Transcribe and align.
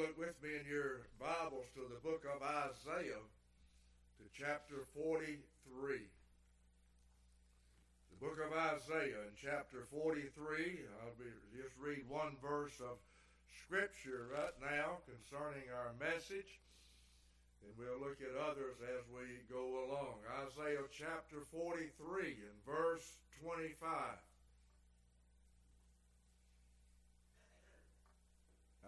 look 0.00 0.16
with 0.16 0.40
me 0.40 0.56
in 0.56 0.64
your 0.64 1.04
Bibles 1.20 1.68
to 1.76 1.84
the 1.84 2.00
book 2.00 2.24
of 2.24 2.40
Isaiah, 2.40 3.20
to 3.20 4.24
chapter 4.32 4.88
43. 4.96 5.36
The 8.08 8.20
book 8.24 8.40
of 8.40 8.48
Isaiah 8.48 9.28
in 9.28 9.36
chapter 9.36 9.84
43. 9.92 10.24
I'll 11.04 11.12
be, 11.20 11.28
just 11.52 11.76
read 11.76 12.08
one 12.08 12.32
verse 12.40 12.80
of 12.80 12.96
Scripture 13.60 14.32
right 14.32 14.56
now 14.64 15.04
concerning 15.04 15.68
our 15.68 15.92
message, 16.00 16.48
and 17.60 17.76
we'll 17.76 18.00
look 18.00 18.24
at 18.24 18.40
others 18.40 18.80
as 18.80 19.04
we 19.12 19.44
go 19.52 19.84
along. 19.84 20.24
Isaiah 20.48 20.88
chapter 20.96 21.44
43 21.52 22.40
and 22.40 22.56
verse 22.64 23.20
25. 23.44 23.76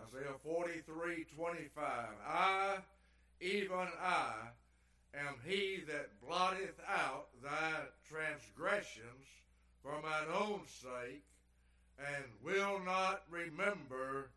Isaiah 0.09 0.35
43 0.43 1.27
25. 1.37 1.85
I, 2.27 2.77
even 3.41 3.87
I, 4.01 4.33
am 5.15 5.35
he 5.47 5.83
that 5.87 6.21
blotteth 6.27 6.81
out 6.89 7.29
thy 7.43 7.75
transgressions 8.09 9.27
for 9.83 10.01
mine 10.03 10.29
own 10.35 10.61
sake, 10.67 11.23
and 11.99 12.25
will 12.43 12.81
not 12.85 13.23
remember 13.31 14.31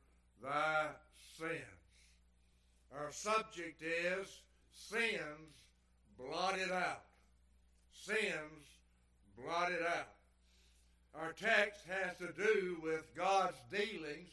thy 0.44 0.88
sins. 1.38 1.62
Our 2.94 3.12
subject 3.12 3.82
is 3.82 4.27
sins 4.72 5.55
blotted 6.18 6.72
out. 6.72 7.04
Sins 7.91 8.68
blotted 9.38 9.82
out. 9.82 10.10
Our 11.20 11.32
text 11.32 11.82
has 11.88 12.18
to 12.18 12.34
do 12.34 12.77
with 12.84 13.04
God's 13.16 13.58
dealings 13.72 14.30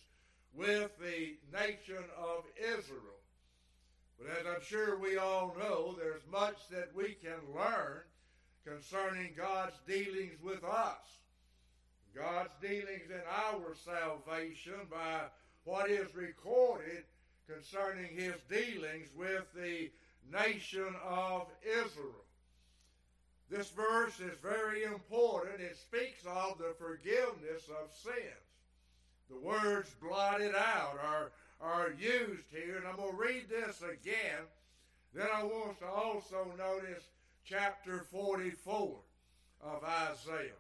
with 0.55 0.91
the 0.99 1.37
nation 1.53 2.05
of 2.19 2.45
Israel. 2.57 3.21
But 4.19 4.39
as 4.39 4.47
I'm 4.47 4.63
sure 4.63 4.99
we 4.99 5.17
all 5.17 5.57
know, 5.59 5.95
there's 5.99 6.23
much 6.31 6.69
that 6.71 6.91
we 6.95 7.17
can 7.23 7.39
learn 7.55 8.03
concerning 8.65 9.33
God's 9.37 9.75
dealings 9.87 10.41
with 10.43 10.63
us. 10.65 11.21
God's 12.15 12.53
dealings 12.61 13.11
in 13.11 13.23
our 13.29 13.75
salvation 13.85 14.75
by 14.91 15.23
what 15.65 15.91
is 15.91 16.15
recorded 16.15 17.05
concerning 17.49 18.15
his 18.15 18.35
dealings 18.51 19.09
with 19.17 19.45
the 19.55 19.91
nation 20.31 20.95
of 21.05 21.47
Israel. 21.63 22.25
This 23.51 23.71
verse 23.71 24.19
is 24.21 24.39
very 24.43 24.85
important. 24.85 25.61
It 25.61 25.77
speaks 25.77 26.25
of 26.27 26.59
the 26.59 26.75
forgiveness 26.79 27.69
of 27.69 27.93
sins. 27.93 28.42
The 29.33 29.39
words 29.39 29.95
blotted 30.01 30.55
out 30.55 30.99
are, 31.03 31.33
are 31.61 31.93
used 31.99 32.45
here, 32.51 32.77
and 32.77 32.87
I'm 32.87 32.97
going 32.97 33.13
to 33.13 33.17
read 33.17 33.49
this 33.49 33.81
again. 33.81 34.45
Then 35.15 35.29
I 35.35 35.43
want 35.43 35.79
to 35.79 35.87
also 35.87 36.53
notice 36.59 37.05
chapter 37.45 38.05
44 38.11 38.99
of 39.63 39.85
Isaiah. 39.85 40.51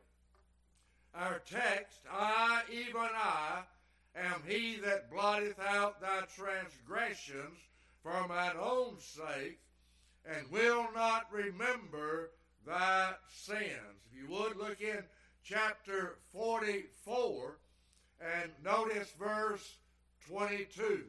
Our 1.14 1.42
text, 1.50 1.98
I, 2.10 2.62
even 2.72 3.08
I, 3.14 3.62
am 4.16 4.42
he 4.46 4.76
that 4.76 5.10
blotteth 5.10 5.60
out 5.60 6.00
thy 6.00 6.22
transgressions 6.34 7.58
for 8.02 8.26
mine 8.26 8.56
own 8.58 8.96
sake, 9.00 9.58
and 10.24 10.50
will 10.50 10.88
not 10.94 11.26
remember 11.30 12.30
thy 12.66 13.12
sins. 13.28 14.06
If 14.10 14.18
you 14.18 14.28
would 14.28 14.56
look 14.56 14.80
in 14.80 15.02
chapter 15.44 16.16
44 16.32 17.56
and 18.40 18.50
notice 18.64 19.12
verse 19.18 19.76
22. 20.28 21.04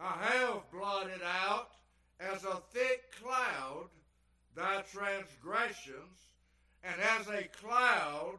I 0.00 0.16
have 0.32 0.70
blotted 0.72 1.20
out 1.22 1.68
as 2.18 2.44
a 2.44 2.62
thick 2.72 3.14
cloud 3.22 3.88
thy 4.54 4.82
transgressions, 4.92 6.18
and 6.82 6.94
as 7.18 7.28
a 7.28 7.44
cloud 7.62 8.38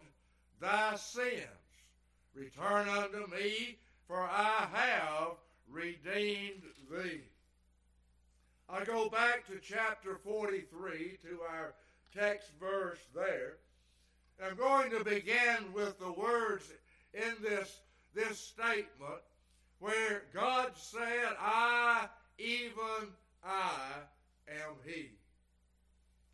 thy 0.60 0.96
sins. 0.96 1.46
Return 2.34 2.90
unto 2.90 3.28
me, 3.28 3.78
for 4.08 4.22
I 4.22 4.68
have 4.74 5.34
redeemed 5.70 6.64
thee. 6.90 7.22
I 8.70 8.84
go 8.86 9.10
back 9.10 9.46
to 9.48 9.60
chapter 9.62 10.18
43 10.24 11.18
to 11.24 11.40
our 11.50 11.74
text 12.18 12.50
verse 12.60 13.00
there. 13.14 13.58
I'm 14.44 14.56
going 14.56 14.90
to 14.92 15.04
begin 15.04 15.74
with 15.74 16.00
the 16.00 16.12
words 16.12 16.72
in 17.14 17.34
this, 17.42 17.82
this 18.14 18.38
statement 18.40 19.22
where 19.80 20.24
God 20.34 20.72
said, 20.76 21.36
I, 21.40 22.08
even 22.38 23.10
I, 23.44 23.72
am 24.48 24.76
He. 24.86 25.12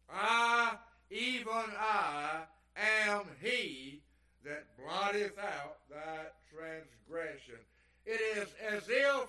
I, 0.09 0.75
even 1.09 1.51
I, 1.79 2.41
am 2.75 3.21
He 3.41 4.01
that 4.43 4.65
blotteth 4.77 5.37
out 5.39 5.77
thy 5.89 6.25
transgression. 6.53 7.59
It 8.05 8.21
is 8.37 8.47
as 8.69 8.83
if 8.89 9.27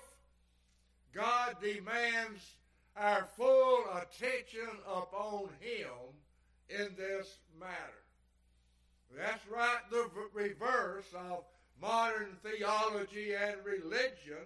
God 1.15 1.57
demands 1.63 2.55
our 2.97 3.27
full 3.37 3.85
attention 3.97 4.69
upon 4.87 5.49
Him 5.61 5.89
in 6.69 6.89
this 6.97 7.39
matter. 7.59 8.03
That's 9.17 9.47
right, 9.49 9.79
the 9.91 10.09
reverse 10.35 11.07
of 11.15 11.45
modern 11.81 12.37
theology 12.43 13.35
and 13.35 13.57
religion, 13.65 14.45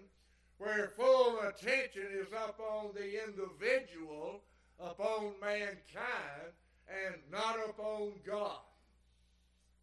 where 0.59 0.93
full 0.97 1.41
attention 1.41 2.07
is 2.13 2.29
upon 2.29 2.91
the 2.95 3.25
individual, 3.25 4.43
upon 4.79 5.33
mankind, 5.41 6.53
and 6.89 7.15
not 7.31 7.57
upon 7.69 8.13
God. 8.27 8.61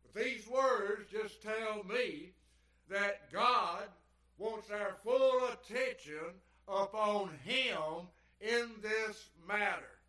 But 0.04 0.24
these 0.24 0.48
words 0.48 1.12
just 1.12 1.42
tell 1.42 1.84
me 1.84 2.32
that 2.90 3.32
God 3.32 3.84
wants 4.38 4.70
our 4.72 4.96
full 5.04 5.50
attention 5.50 6.34
upon 6.68 7.32
Him 7.44 8.08
in 8.42 8.70
this 8.82 9.30
matter. 9.48 10.00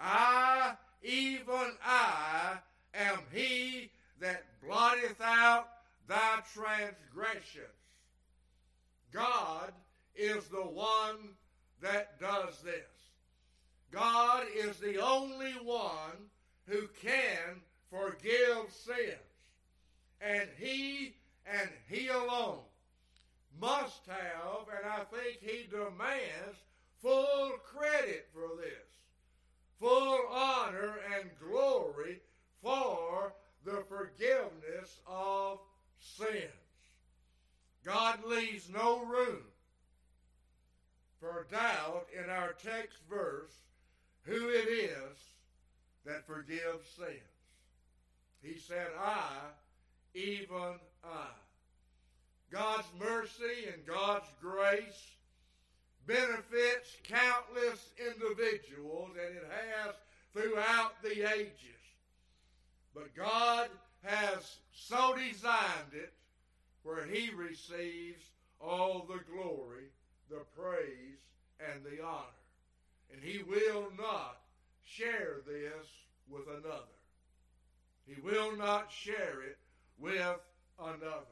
I, 0.00 0.74
even 1.02 1.72
I, 1.84 2.56
am 2.94 3.18
He 3.32 3.90
that 4.20 4.44
blotteth 4.66 5.20
out 5.20 5.68
thy 6.10 6.40
transgressions. 6.52 7.66
God 9.12 9.72
is 10.16 10.48
the 10.48 10.56
one 10.56 11.36
that 11.80 12.18
does 12.18 12.60
this. 12.64 12.74
God 13.92 14.44
is 14.56 14.78
the 14.78 14.98
only 14.98 15.52
one 15.62 16.28
who 16.66 16.88
can 17.00 17.62
forgive 17.90 18.72
sins. 18.72 19.14
And 20.20 20.48
he 20.58 21.14
and 21.46 21.70
he 21.88 22.08
alone 22.08 22.58
must 23.60 24.00
have, 24.08 24.66
and 24.76 24.90
I 24.90 25.04
think 25.14 25.38
he 25.40 25.68
demands, 25.70 26.58
full 27.00 27.52
credit 27.64 28.26
for 28.34 28.56
this, 28.56 28.90
full 29.78 30.18
honor 30.28 30.96
and 31.16 31.30
glory 31.38 32.20
for 32.60 33.32
the 33.64 33.84
forgiveness 33.88 34.98
of 35.06 35.60
sins. 36.00 36.50
God 37.84 38.18
leaves 38.26 38.68
no 38.68 39.04
room 39.04 39.42
for 41.20 41.46
doubt 41.50 42.06
in 42.16 42.30
our 42.30 42.52
text 42.52 42.98
verse 43.08 43.52
who 44.22 44.48
it 44.48 44.68
is 44.68 45.18
that 46.04 46.26
forgives 46.26 46.88
sins. 46.96 47.20
He 48.42 48.58
said, 48.70 48.86
I, 49.02 49.26
even 50.14 50.78
I. 51.02 51.26
God's 52.52 52.86
mercy 53.00 53.68
and 53.72 53.84
God's 53.84 54.28
grace 54.40 55.16
benefits 56.06 56.96
countless 57.02 57.90
individuals, 57.98 59.10
and 59.10 59.36
it 59.36 59.44
has 59.50 59.94
throughout 60.32 61.02
the 61.02 61.32
ages. 61.34 61.82
But 62.94 63.16
God 63.16 63.68
has 64.04 64.58
so 64.72 65.14
designed 65.16 65.92
it 65.92 66.12
where 66.84 67.06
he 67.06 67.30
receives 67.34 68.22
all 68.60 69.04
the 69.08 69.20
glory, 69.32 69.90
the 70.30 70.44
praise, 70.56 71.18
and 71.72 71.82
the 71.84 72.04
honor. 72.04 72.24
And 73.12 73.20
he 73.20 73.42
will 73.42 73.88
not 73.98 74.38
share 74.84 75.38
this 75.44 75.86
with 76.28 76.46
another. 76.46 76.99
He 78.06 78.20
will 78.20 78.56
not 78.56 78.90
share 78.90 79.42
it 79.42 79.58
with 79.98 80.40
another. 80.78 81.26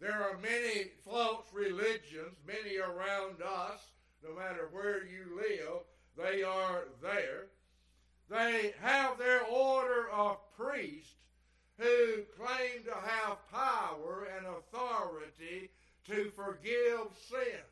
There 0.00 0.12
are 0.12 0.38
many 0.42 0.90
false 1.04 1.46
religions, 1.52 2.36
many 2.46 2.78
around 2.78 3.42
us, 3.42 3.80
no 4.22 4.34
matter 4.34 4.68
where 4.72 5.04
you 5.04 5.36
live, 5.36 5.82
they 6.16 6.42
are 6.42 6.84
there. 7.02 7.46
They 8.28 8.74
have 8.80 9.18
their 9.18 9.42
order 9.44 10.08
of 10.10 10.38
priests 10.56 11.14
who 11.78 12.22
claim 12.38 12.84
to 12.84 12.94
have 12.94 13.50
power 13.50 14.28
and 14.36 14.46
authority 14.46 15.70
to 16.06 16.30
forgive 16.36 17.06
sins. 17.28 17.70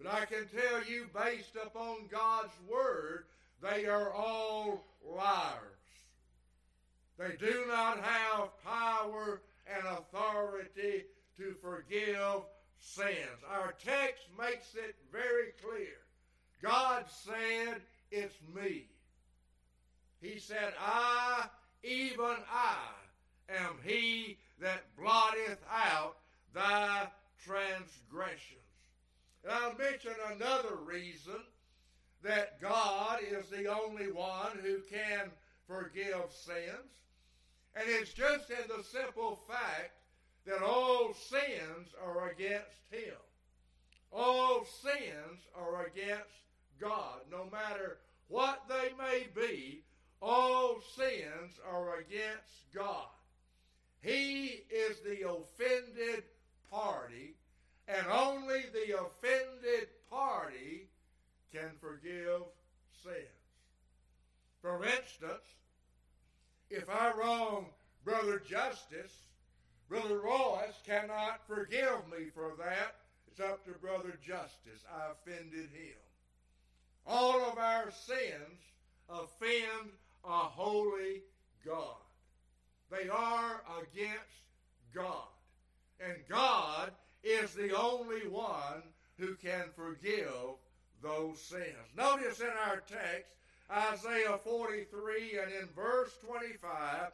But 0.00 0.12
I 0.12 0.24
can 0.24 0.46
tell 0.48 0.84
you, 0.84 1.06
based 1.14 1.56
upon 1.62 2.08
God's 2.10 2.54
Word, 2.68 3.24
they 3.62 3.86
are 3.86 4.12
all 4.12 4.84
liars. 5.04 5.73
They 7.18 7.36
do 7.38 7.64
not 7.68 8.00
have 8.00 8.48
power 8.64 9.40
and 9.66 9.86
authority 9.86 11.04
to 11.36 11.54
forgive 11.62 12.42
sins. 12.78 13.40
Our 13.50 13.74
text 13.84 14.24
makes 14.38 14.74
it 14.74 14.96
very 15.12 15.52
clear. 15.62 15.96
God 16.62 17.04
said, 17.08 17.80
It's 18.10 18.34
me. 18.54 18.86
He 20.20 20.38
said, 20.38 20.72
I, 20.80 21.46
even 21.82 22.36
I, 22.50 23.54
am 23.54 23.76
he 23.84 24.38
that 24.60 24.84
blotteth 24.98 25.62
out 25.70 26.16
thy 26.54 27.08
transgressions. 27.44 28.60
And 29.44 29.52
I'll 29.52 29.76
mention 29.76 30.12
another 30.34 30.76
reason 30.84 31.36
that 32.22 32.60
God 32.60 33.18
is 33.22 33.46
the 33.50 33.66
only 33.66 34.10
one 34.10 34.58
who 34.62 34.78
can 34.90 35.30
forgive 35.66 36.30
sins. 36.30 37.03
And 37.76 37.84
it's 37.88 38.12
just 38.12 38.50
in 38.50 38.68
the 38.68 38.84
simple 38.84 39.40
fact 39.48 39.92
that 40.46 40.62
all 40.62 41.14
sins 41.14 41.88
are 42.04 42.30
against 42.30 42.80
Him. 42.90 43.16
All 44.12 44.64
sins 44.64 45.40
are 45.56 45.86
against 45.86 46.30
God. 46.80 47.20
No 47.30 47.48
matter 47.50 47.98
what 48.28 48.62
they 48.68 48.90
may 48.96 49.26
be, 49.34 49.82
all 50.22 50.80
sins 50.96 51.58
are 51.68 51.96
against 51.96 52.72
God. 52.74 53.08
He 54.00 54.64
is 54.70 54.98
the 55.00 55.28
offended 55.28 56.24
party, 56.70 57.34
and 57.88 58.06
only 58.06 58.64
the 58.72 58.98
offended 59.00 59.88
party 60.10 60.88
can 61.52 61.70
forgive 61.80 62.42
sins. 63.02 63.16
For 64.60 64.84
instance, 64.84 65.42
if 66.74 66.88
I 66.90 67.12
wrong 67.18 67.66
Brother 68.04 68.38
Justice, 68.38 69.14
Brother 69.88 70.20
Royce 70.20 70.80
cannot 70.84 71.46
forgive 71.46 72.08
me 72.10 72.30
for 72.34 72.52
that. 72.58 72.96
It's 73.28 73.40
up 73.40 73.64
to 73.64 73.72
Brother 73.72 74.18
Justice. 74.24 74.84
I 74.92 75.12
offended 75.12 75.70
him. 75.70 75.96
All 77.06 77.40
of 77.42 77.58
our 77.58 77.90
sins 77.90 78.60
offend 79.08 79.90
a 80.24 80.28
holy 80.28 81.22
God. 81.64 81.96
They 82.90 83.08
are 83.08 83.62
against 83.82 84.44
God. 84.94 85.28
And 86.00 86.16
God 86.28 86.92
is 87.22 87.54
the 87.54 87.76
only 87.76 88.26
one 88.28 88.82
who 89.18 89.34
can 89.36 89.64
forgive 89.76 90.32
those 91.02 91.40
sins. 91.40 91.94
Notice 91.96 92.40
in 92.40 92.52
our 92.66 92.82
text, 92.88 93.32
Isaiah 93.70 94.38
43 94.42 95.38
and 95.42 95.52
in 95.52 95.68
verse 95.74 96.12
25, 96.26 97.10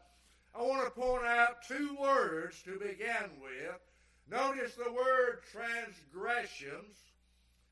I 0.54 0.62
want 0.62 0.84
to 0.84 1.00
point 1.00 1.24
out 1.24 1.62
two 1.66 1.96
words 2.00 2.60
to 2.62 2.72
begin 2.72 3.30
with. 3.40 3.80
Notice 4.28 4.74
the 4.74 4.92
word 4.92 5.40
transgressions, 5.50 6.96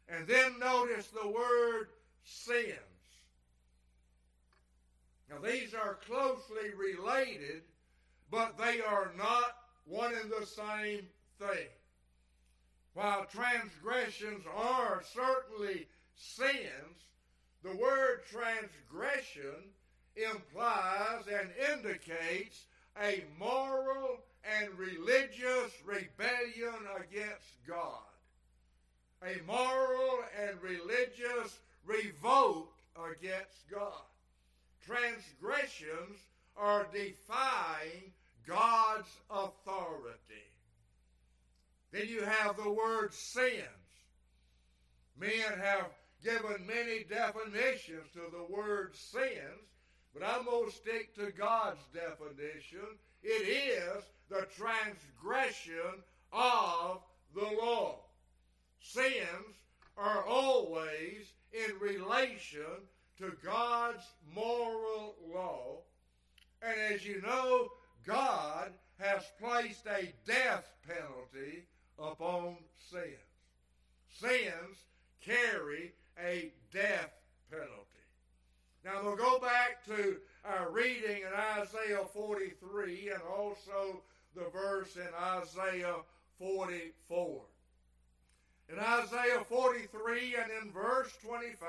and 0.08 0.26
then 0.26 0.58
notice 0.58 1.08
the 1.08 1.28
word 1.28 1.88
sins. 2.24 2.78
Now, 5.30 5.38
these 5.44 5.74
are 5.74 5.98
closely 6.06 6.70
related, 6.76 7.62
but 8.30 8.56
they 8.56 8.80
are 8.80 9.12
not 9.16 9.56
one 9.84 10.14
and 10.14 10.30
the 10.30 10.46
same 10.46 11.06
thing. 11.38 11.68
While 12.94 13.26
transgressions 13.26 14.44
are 14.56 15.02
certainly 15.14 15.86
sins, 16.16 16.98
the 17.62 17.74
word 17.76 18.20
transgression 18.30 19.72
implies 20.16 21.24
and 21.28 21.50
indicates 21.72 22.66
a 23.02 23.24
moral 23.38 24.20
and 24.44 24.68
religious 24.78 25.72
rebellion 25.84 26.74
against 26.96 27.66
God. 27.66 28.02
A 29.22 29.40
moral 29.46 30.20
and 30.40 30.60
religious 30.62 31.58
revolt 31.84 32.72
against 32.96 33.68
God. 33.70 33.92
Transgressions 34.84 36.18
are 36.56 36.86
defying 36.92 38.12
God's 38.46 39.08
authority. 39.30 40.48
Then 41.92 42.06
you 42.08 42.22
have 42.22 42.56
the 42.56 42.70
word 42.70 43.12
sins. 43.12 43.62
Men 45.18 45.58
have 45.60 45.90
given 46.22 46.66
many 46.66 47.04
definitions 47.04 48.10
to 48.12 48.22
the 48.32 48.52
word 48.52 48.94
sins, 48.94 49.68
but 50.12 50.22
I'm 50.22 50.44
going 50.44 50.70
to 50.70 50.74
stick 50.74 51.14
to 51.16 51.32
God's 51.32 51.80
definition. 51.92 52.86
It 53.22 53.48
is 53.48 54.04
the 54.28 54.46
transgression 54.56 56.02
of 56.32 57.00
the 57.34 57.48
law. 57.60 58.00
Sins 58.80 59.56
are 59.96 60.24
always 60.24 61.32
in 61.52 61.78
relation 61.80 62.62
to 63.18 63.32
God's 63.44 64.04
moral 64.34 65.16
law. 65.32 65.78
And 66.62 66.94
as 66.94 67.06
you 67.06 67.20
know, 67.22 67.68
God 68.06 68.72
has 68.98 69.22
placed 69.40 69.86
a 69.86 70.12
death 70.26 70.66
penalty 70.86 71.64
upon 71.98 72.56
sins. 72.78 73.04
Sins 74.08 74.76
carry 75.20 75.92
a 76.24 76.52
death 76.72 77.12
penalty. 77.50 77.74
Now 78.84 79.02
we'll 79.02 79.16
go 79.16 79.38
back 79.38 79.84
to 79.86 80.16
our 80.44 80.70
reading 80.70 81.22
in 81.22 81.60
Isaiah 81.60 82.04
43 82.12 83.10
and 83.12 83.22
also 83.22 84.02
the 84.34 84.48
verse 84.50 84.96
in 84.96 85.08
Isaiah 85.20 85.96
44. 86.38 87.40
In 88.70 88.78
Isaiah 88.78 89.44
43 89.48 90.36
and 90.36 90.50
in 90.62 90.72
verse 90.72 91.10
25, 91.24 91.68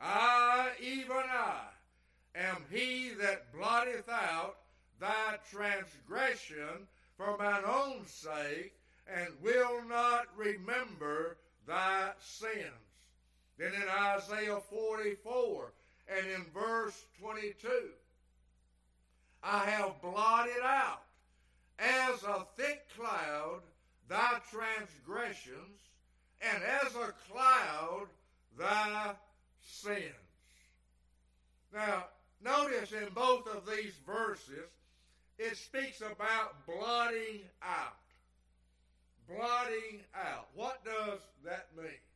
I, 0.00 0.70
even 0.80 1.16
I, 1.16 1.60
am 2.36 2.64
he 2.70 3.10
that 3.20 3.52
blotteth 3.52 4.08
out 4.08 4.58
thy 5.00 5.38
transgression 5.50 6.86
for 7.16 7.36
mine 7.36 7.64
own 7.66 8.06
sake, 8.06 8.74
and 9.12 9.28
will 9.42 9.82
not 9.88 10.26
remember 10.36 11.36
thy 11.66 12.10
sins. 12.20 12.87
Then 13.58 13.72
in 13.74 13.88
Isaiah 13.88 14.60
44 14.70 15.72
and 16.16 16.26
in 16.26 16.44
verse 16.54 17.04
22, 17.20 17.68
I 19.42 19.64
have 19.64 20.00
blotted 20.00 20.62
out 20.64 21.02
as 21.78 22.22
a 22.22 22.46
thick 22.56 22.86
cloud 22.96 23.62
thy 24.08 24.40
transgressions, 24.50 25.80
and 26.40 26.62
as 26.62 26.94
a 26.94 27.12
cloud 27.30 28.06
thy 28.58 29.12
sins. 29.60 30.14
Now, 31.72 32.06
notice 32.42 32.92
in 32.92 33.08
both 33.14 33.46
of 33.48 33.66
these 33.66 33.94
verses, 34.06 34.70
it 35.38 35.56
speaks 35.56 36.00
about 36.00 36.66
blotting 36.66 37.40
out. 37.62 37.96
Blotting 39.28 40.00
out. 40.14 40.48
What 40.54 40.84
does 40.84 41.20
that 41.44 41.68
mean? 41.76 42.07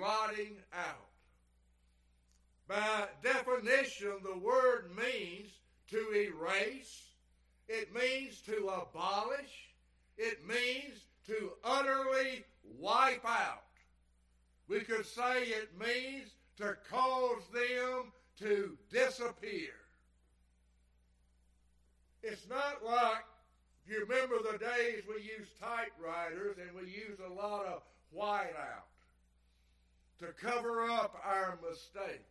Blotting 0.00 0.56
out. 0.72 1.08
By 2.66 3.08
definition, 3.22 4.12
the 4.24 4.38
word 4.38 4.90
means 4.96 5.50
to 5.90 6.12
erase, 6.14 7.02
it 7.68 7.94
means 7.94 8.40
to 8.46 8.68
abolish, 8.68 9.74
it 10.16 10.38
means 10.48 11.04
to 11.26 11.50
utterly 11.62 12.44
wipe 12.78 13.26
out. 13.26 13.64
We 14.68 14.80
could 14.80 15.04
say 15.04 15.42
it 15.42 15.68
means 15.78 16.30
to 16.56 16.78
cause 16.90 17.42
them 17.52 18.12
to 18.38 18.78
disappear. 18.90 19.74
It's 22.22 22.48
not 22.48 22.82
like, 22.86 23.24
you 23.86 24.06
remember 24.08 24.36
the 24.38 24.56
days 24.56 25.02
we 25.06 25.22
used 25.22 25.60
typewriters 25.60 26.56
and 26.56 26.74
we 26.74 26.90
used 26.90 27.20
a 27.20 27.34
lot 27.34 27.66
of 27.66 27.82
whiteout 28.16 28.89
to 30.20 30.26
cover 30.40 30.84
up 30.84 31.20
our 31.24 31.58
mistakes. 31.66 32.30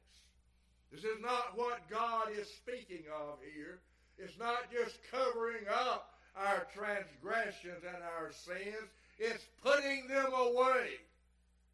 This 0.91 1.03
is 1.03 1.21
not 1.21 1.55
what 1.57 1.89
God 1.89 2.29
is 2.31 2.47
speaking 2.47 3.03
of 3.13 3.37
here. 3.53 3.79
It's 4.17 4.37
not 4.37 4.71
just 4.71 4.99
covering 5.11 5.65
up 5.71 6.13
our 6.35 6.67
transgressions 6.73 7.83
and 7.87 8.03
our 8.03 8.31
sins. 8.31 8.89
It's 9.17 9.45
putting 9.63 10.07
them 10.07 10.33
away, 10.33 10.99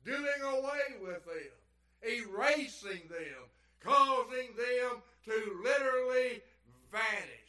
doing 0.06 0.42
away 0.44 1.00
with 1.02 1.26
them, 1.26 1.54
erasing 2.04 3.02
them, 3.10 3.50
causing 3.82 4.50
them 4.58 5.02
to 5.26 5.62
literally 5.64 6.42
vanish. 6.92 7.46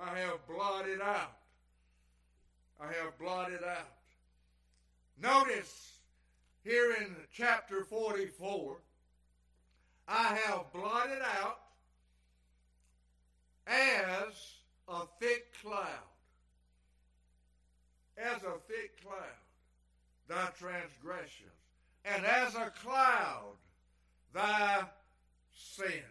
I 0.00 0.18
have 0.18 0.46
blotted 0.46 1.00
out. 1.00 1.36
I 2.80 2.86
have 2.86 3.18
blotted 3.18 3.62
out. 3.64 3.94
Notice 5.20 5.95
here 6.66 6.96
in 7.00 7.14
chapter 7.32 7.84
44, 7.84 8.76
I 10.08 10.36
have 10.44 10.72
blotted 10.72 11.22
out 11.22 11.60
as 13.68 14.34
a 14.88 15.02
thick 15.20 15.54
cloud. 15.62 15.86
As 18.18 18.42
a 18.42 18.58
thick 18.66 19.00
cloud, 19.00 19.20
thy 20.26 20.48
transgressions, 20.58 21.50
and 22.04 22.24
as 22.24 22.56
a 22.56 22.72
cloud, 22.82 23.52
thy 24.34 24.82
sins. 25.54 26.02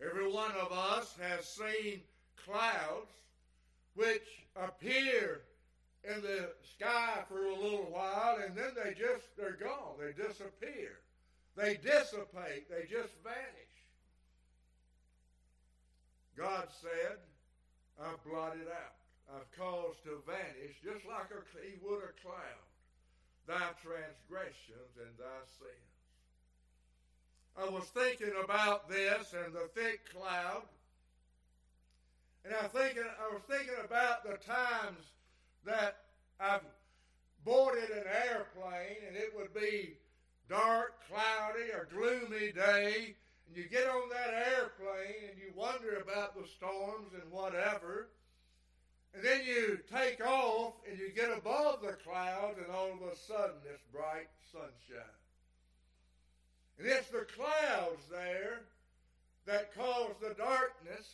Every 0.00 0.30
one 0.30 0.52
of 0.52 0.70
us 0.70 1.12
has 1.20 1.44
seen 1.48 2.02
clouds 2.44 3.10
which 3.94 4.46
appear 4.54 5.40
in 6.04 6.22
the 6.22 6.50
sky 6.76 7.20
for 7.28 7.46
a 7.46 7.54
little 7.54 7.88
while 7.90 8.38
and 8.44 8.56
then 8.56 8.70
they 8.76 8.90
just, 8.90 9.24
they're 9.36 9.58
gone. 9.60 9.96
They 9.98 10.12
disappear. 10.12 11.00
They 11.56 11.74
dissipate. 11.74 12.70
They 12.70 12.82
just 12.82 13.14
vanish. 13.24 13.74
God 16.36 16.68
said, 16.80 17.18
I've 18.00 18.22
blotted 18.24 18.68
out. 18.70 18.98
I've 19.34 19.50
caused 19.58 20.02
to 20.04 20.22
vanish, 20.24 20.78
just 20.82 21.04
like 21.04 21.28
a, 21.34 21.42
he 21.60 21.74
would 21.82 22.00
a 22.00 22.14
cloud, 22.22 22.64
thy 23.46 23.74
transgressions 23.82 24.96
and 24.96 25.12
thy 25.18 25.42
sins. 25.58 25.98
I 27.58 27.68
was 27.68 27.84
thinking 27.90 28.32
about 28.42 28.88
this 28.88 29.34
and 29.34 29.52
the 29.52 29.68
thick 29.74 30.08
cloud, 30.14 30.62
and 32.44 32.54
I 32.54 32.68
thinking 32.68 33.02
I 33.02 33.34
was 33.34 33.42
thinking 33.50 33.74
about 33.84 34.22
the 34.22 34.38
times 34.38 35.04
that 35.64 35.96
I've 36.40 36.62
boarded 37.44 37.90
an 37.90 38.04
airplane 38.28 38.96
and 39.06 39.16
it 39.16 39.32
would 39.36 39.54
be 39.54 39.94
dark, 40.48 40.94
cloudy, 41.08 41.70
or 41.72 41.88
gloomy 41.92 42.52
day, 42.52 43.14
and 43.46 43.56
you 43.56 43.64
get 43.68 43.88
on 43.88 44.08
that 44.10 44.34
airplane 44.56 45.30
and 45.30 45.38
you 45.38 45.52
wonder 45.54 45.96
about 45.96 46.34
the 46.34 46.48
storms 46.48 47.12
and 47.14 47.30
whatever. 47.30 48.08
And 49.14 49.24
then 49.24 49.40
you 49.46 49.78
take 49.92 50.24
off 50.24 50.74
and 50.88 50.98
you 50.98 51.10
get 51.14 51.36
above 51.36 51.80
the 51.82 51.96
clouds, 52.04 52.58
and 52.58 52.74
all 52.74 52.92
of 52.92 53.00
a 53.00 53.16
sudden 53.16 53.56
it's 53.70 53.82
bright 53.92 54.28
sunshine. 54.52 55.02
And 56.78 56.86
it's 56.86 57.08
the 57.08 57.26
clouds 57.36 58.02
there 58.10 58.60
that 59.46 59.74
cause 59.74 60.12
the 60.20 60.34
darkness. 60.34 61.08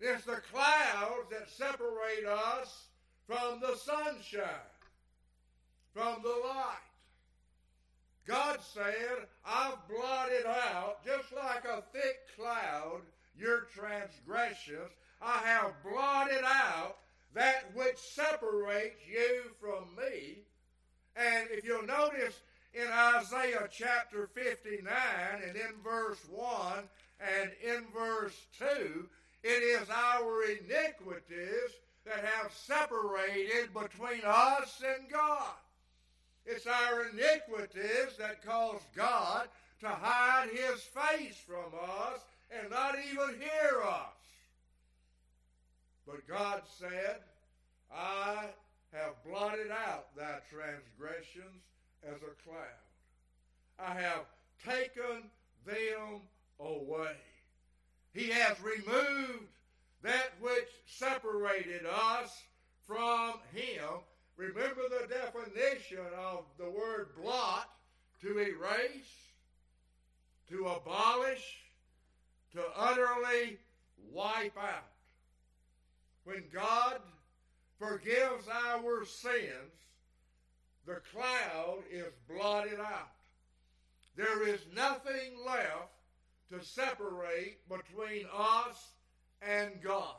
It's 0.00 0.24
the 0.24 0.40
clouds 0.52 1.28
that 1.30 1.50
separate 1.50 2.26
us 2.26 2.86
from 3.26 3.60
the 3.60 3.76
sunshine, 3.76 4.44
from 5.94 6.22
the 6.22 6.28
light. 6.28 6.76
God 8.26 8.58
said, 8.62 9.26
I've 9.44 9.78
blotted 9.88 10.46
out, 10.46 11.04
just 11.04 11.32
like 11.32 11.64
a 11.64 11.82
thick 11.92 12.20
cloud, 12.36 13.00
your 13.36 13.66
transgressions. 13.74 14.90
I 15.20 15.38
have 15.38 15.74
blotted 15.82 16.44
out 16.44 16.98
that 17.34 17.74
which 17.74 17.98
separates 17.98 19.00
you 19.10 19.42
from 19.60 19.84
me. 19.96 20.38
And 21.16 21.48
if 21.50 21.64
you'll 21.64 21.86
notice 21.86 22.40
in 22.74 22.86
Isaiah 22.90 23.68
chapter 23.70 24.28
59 24.34 24.86
and 25.46 25.56
in 25.56 25.72
verse 25.82 26.20
1 26.30 26.78
and 27.20 27.50
in 27.62 27.84
verse 27.94 28.36
2, 28.58 29.08
it 29.42 29.48
is 29.48 29.88
our 29.90 30.44
iniquities 30.44 31.72
that 32.04 32.24
have 32.24 32.52
separated 32.52 33.72
between 33.72 34.22
us 34.24 34.82
and 34.96 35.10
God. 35.10 35.54
It's 36.44 36.66
our 36.66 37.04
iniquities 37.04 38.16
that 38.18 38.44
cause 38.44 38.80
God 38.96 39.48
to 39.80 39.88
hide 39.88 40.48
his 40.50 40.80
face 40.80 41.36
from 41.46 41.78
us 41.80 42.20
and 42.50 42.70
not 42.70 42.96
even 43.10 43.40
hear 43.40 43.82
us. 43.82 44.22
But 46.06 46.26
God 46.26 46.62
said, 46.78 47.18
I 47.94 48.46
have 48.92 49.22
blotted 49.24 49.70
out 49.70 50.14
thy 50.16 50.38
transgressions 50.50 51.62
as 52.04 52.16
a 52.16 52.48
cloud. 52.48 52.82
I 53.78 53.94
have 53.94 54.24
taken 54.64 55.30
them 55.64 56.20
away. 56.58 57.16
He 58.12 58.28
has 58.30 58.60
removed 58.60 59.48
that 60.02 60.32
which 60.40 60.68
separated 60.98 61.82
us 61.86 62.42
from 62.86 63.34
him 63.52 64.02
Remember 64.36 64.82
the 64.88 65.06
definition 65.06 66.04
of 66.18 66.44
the 66.58 66.68
word 66.68 67.08
blot 67.20 67.68
to 68.22 68.38
erase, 68.38 69.30
to 70.48 70.66
abolish, 70.66 71.58
to 72.52 72.62
utterly 72.76 73.58
wipe 74.10 74.56
out. 74.56 74.90
When 76.24 76.44
God 76.52 76.98
forgives 77.78 78.48
our 78.48 79.04
sins, 79.04 79.72
the 80.86 81.00
cloud 81.12 81.82
is 81.90 82.12
blotted 82.28 82.80
out. 82.80 83.12
There 84.16 84.46
is 84.48 84.60
nothing 84.74 85.36
left 85.46 85.92
to 86.50 86.64
separate 86.64 87.58
between 87.68 88.26
us 88.36 88.90
and 89.40 89.80
God. 89.82 90.16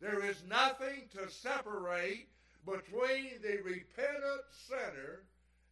There 0.00 0.24
is 0.24 0.42
nothing 0.48 1.08
to 1.12 1.30
separate 1.30 2.28
between 2.64 3.40
the 3.42 3.58
repentant 3.64 4.42
sinner 4.68 5.22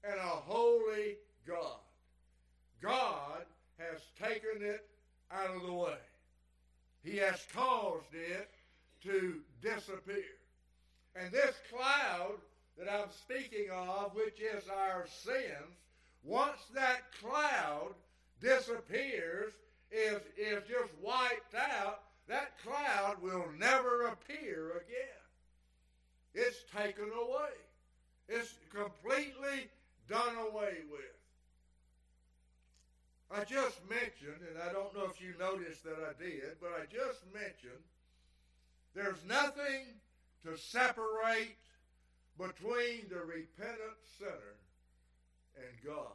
and 0.04 0.18
a 0.18 0.22
holy 0.22 1.16
God. 1.46 1.80
God 2.82 3.44
has 3.78 4.00
taken 4.20 4.62
it 4.62 4.86
out 5.30 5.54
of 5.54 5.62
the 5.62 5.72
way. 5.72 5.98
He 7.02 7.16
has 7.18 7.44
caused 7.54 8.14
it 8.14 8.50
to 9.04 9.40
disappear. 9.62 10.24
And 11.14 11.32
this 11.32 11.54
cloud 11.70 12.34
that 12.78 12.92
I'm 12.92 13.10
speaking 13.10 13.70
of, 13.70 14.14
which 14.14 14.40
is 14.40 14.64
our 14.68 15.06
sins, 15.06 15.78
once 16.24 16.58
that 16.74 17.02
cloud 17.22 17.94
disappears, 18.40 19.52
is, 19.90 20.20
is 20.36 20.62
just 20.68 20.92
wiped 21.02 21.54
out, 21.54 22.00
that 22.28 22.58
cloud 22.64 23.16
will 23.22 23.46
never 23.58 24.08
appear 24.08 24.70
again. 24.70 25.22
It's 26.34 26.64
taken 26.76 27.04
away. 27.04 27.54
It's 28.28 28.54
completely 28.74 29.68
done 30.08 30.36
away 30.50 30.78
with. 30.90 31.16
I 33.30 33.44
just 33.44 33.80
mentioned, 33.88 34.42
and 34.48 34.62
I 34.62 34.72
don't 34.72 34.94
know 34.94 35.08
if 35.10 35.20
you 35.20 35.34
noticed 35.38 35.82
that 35.84 35.96
I 35.98 36.22
did, 36.22 36.60
but 36.60 36.70
I 36.70 36.84
just 36.92 37.24
mentioned 37.32 37.82
there's 38.94 39.24
nothing 39.26 39.86
separate 40.58 41.56
between 42.38 43.08
the 43.08 43.20
repentant 43.20 43.98
sinner 44.18 44.56
and 45.56 45.84
God. 45.84 46.12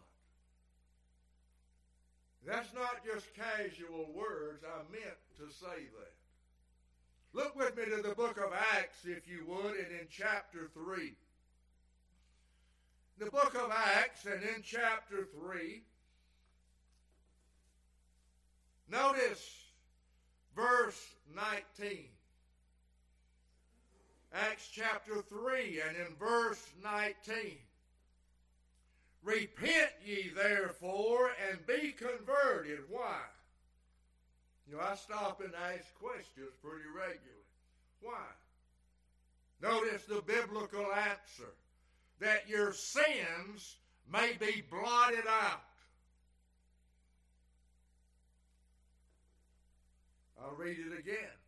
That's 2.46 2.74
not 2.74 3.06
just 3.06 3.28
casual 3.36 4.12
words. 4.14 4.64
I 4.64 4.80
meant 4.92 5.18
to 5.38 5.54
say 5.54 5.86
that. 6.00 6.14
Look 7.34 7.56
with 7.56 7.78
me 7.78 7.86
to 7.86 8.02
the 8.02 8.16
book 8.16 8.38
of 8.38 8.52
Acts, 8.54 9.06
if 9.06 9.28
you 9.28 9.46
would, 9.48 9.76
and 9.76 9.92
in 9.92 10.08
chapter 10.10 10.70
3. 10.74 11.14
The 13.20 13.32
book 13.32 13.56
of 13.56 13.72
Acts, 13.72 14.26
and 14.26 14.42
in 14.42 14.64
chapter 14.64 15.28
3, 15.40 15.82
notice 18.90 19.62
verse 20.56 21.00
19. 21.36 22.08
Acts 24.34 24.70
chapter 24.72 25.22
3 25.22 25.82
and 25.88 25.98
in 25.98 26.16
verse 26.18 26.64
19. 26.84 27.58
Repent 29.24 29.92
ye 30.06 30.32
therefore 30.36 31.32
and 31.50 31.66
be 31.68 31.92
converted. 31.92 32.80
Why? 32.90 33.20
You 34.68 34.78
know, 34.78 34.84
I 34.84 34.96
stop 34.96 35.42
and 35.44 35.54
ask 35.54 35.94
questions 35.96 36.54
pretty 36.64 36.86
regularly. 36.96 37.42
Why? 38.02 38.24
Notice 39.62 40.06
the 40.06 40.22
biblical 40.26 40.86
answer 40.94 41.52
that 42.20 42.48
your 42.48 42.74
sins 42.74 43.76
may 44.12 44.34
be 44.40 44.64
blotted 44.72 45.28
out. 45.28 45.62
I'll 50.42 50.56
read 50.56 50.78
it 50.80 50.98
again. 50.98 51.41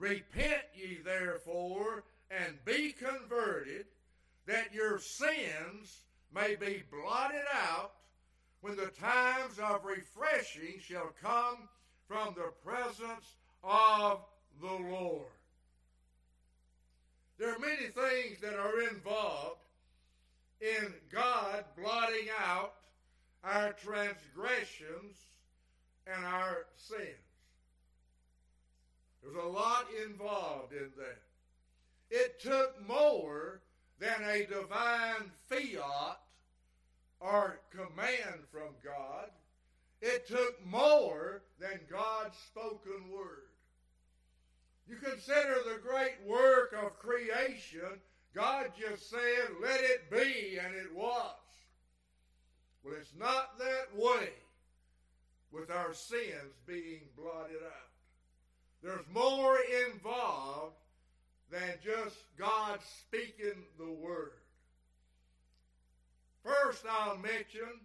Repent 0.00 0.62
ye 0.74 0.98
therefore 1.04 2.04
and 2.30 2.64
be 2.64 2.92
converted, 2.92 3.84
that 4.46 4.72
your 4.72 4.98
sins 4.98 6.04
may 6.34 6.56
be 6.56 6.82
blotted 6.90 7.44
out 7.52 7.92
when 8.62 8.76
the 8.76 8.90
times 8.98 9.58
of 9.58 9.84
refreshing 9.84 10.80
shall 10.80 11.12
come 11.22 11.68
from 12.08 12.34
the 12.34 12.50
presence 12.64 13.36
of 13.62 14.24
the 14.62 14.72
Lord. 14.72 15.26
There 17.38 17.54
are 17.54 17.58
many 17.58 17.88
things 17.88 18.40
that 18.40 18.58
are 18.58 18.80
involved 18.80 19.60
in 20.62 20.94
God 21.12 21.64
blotting 21.76 22.28
out 22.42 22.72
our 23.44 23.74
transgressions 23.74 25.16
and 26.06 26.24
our 26.24 26.64
sins. 26.76 27.29
There's 29.22 29.36
a 29.36 29.48
lot 29.48 29.86
involved 30.06 30.72
in 30.72 30.90
that. 30.96 31.22
It 32.10 32.40
took 32.40 32.86
more 32.86 33.60
than 33.98 34.22
a 34.24 34.46
divine 34.46 35.30
fiat 35.48 36.18
or 37.20 37.60
command 37.70 38.40
from 38.50 38.74
God. 38.82 39.30
It 40.00 40.26
took 40.26 40.64
more 40.66 41.42
than 41.58 41.80
God's 41.90 42.36
spoken 42.38 43.10
word. 43.12 43.50
You 44.88 44.96
consider 44.96 45.56
the 45.64 45.78
great 45.86 46.16
work 46.26 46.74
of 46.82 46.98
creation. 46.98 48.00
God 48.34 48.72
just 48.78 49.10
said, 49.10 49.50
let 49.62 49.80
it 49.80 50.10
be, 50.10 50.58
and 50.58 50.74
it 50.74 50.94
was. 50.94 51.36
Well, 52.82 52.94
it's 52.98 53.12
not 53.18 53.58
that 53.58 53.88
way 53.94 54.30
with 55.52 55.70
our 55.70 55.92
sins 55.92 56.54
being 56.66 57.02
blotted 57.16 57.62
out. 57.64 57.89
There's 58.82 59.06
more 59.12 59.58
involved 59.90 60.76
than 61.50 61.74
just 61.84 62.16
God 62.38 62.78
speaking 63.00 63.64
the 63.78 63.90
word. 63.90 64.32
First, 66.42 66.84
I'll 66.88 67.18
mention 67.18 67.80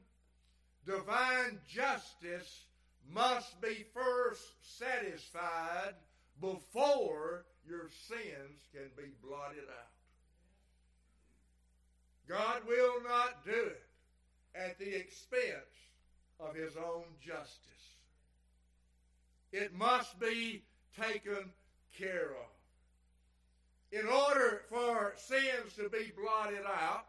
divine 0.85 1.59
justice 1.67 2.65
must 3.11 3.59
be 3.61 3.85
first 3.93 4.41
satisfied 4.79 5.95
before 6.39 7.45
your 7.67 7.89
sins 8.07 8.59
can 8.73 8.89
be 8.95 9.11
blotted 9.21 9.67
out. 9.69 9.91
God 12.27 12.61
will 12.67 13.03
not 13.07 13.45
do 13.45 13.51
it 13.51 13.83
at 14.55 14.79
the 14.79 14.95
expense 14.95 15.75
of 16.39 16.55
his 16.55 16.75
own 16.77 17.03
justice. 17.21 17.59
It 19.51 19.73
must 19.73 20.19
be 20.19 20.63
taken 21.01 21.51
care 21.97 22.31
of. 22.31 22.55
In 23.91 24.07
order 24.07 24.63
for 24.69 25.13
sins 25.17 25.73
to 25.77 25.89
be 25.89 26.11
blotted 26.17 26.65
out, 26.65 27.05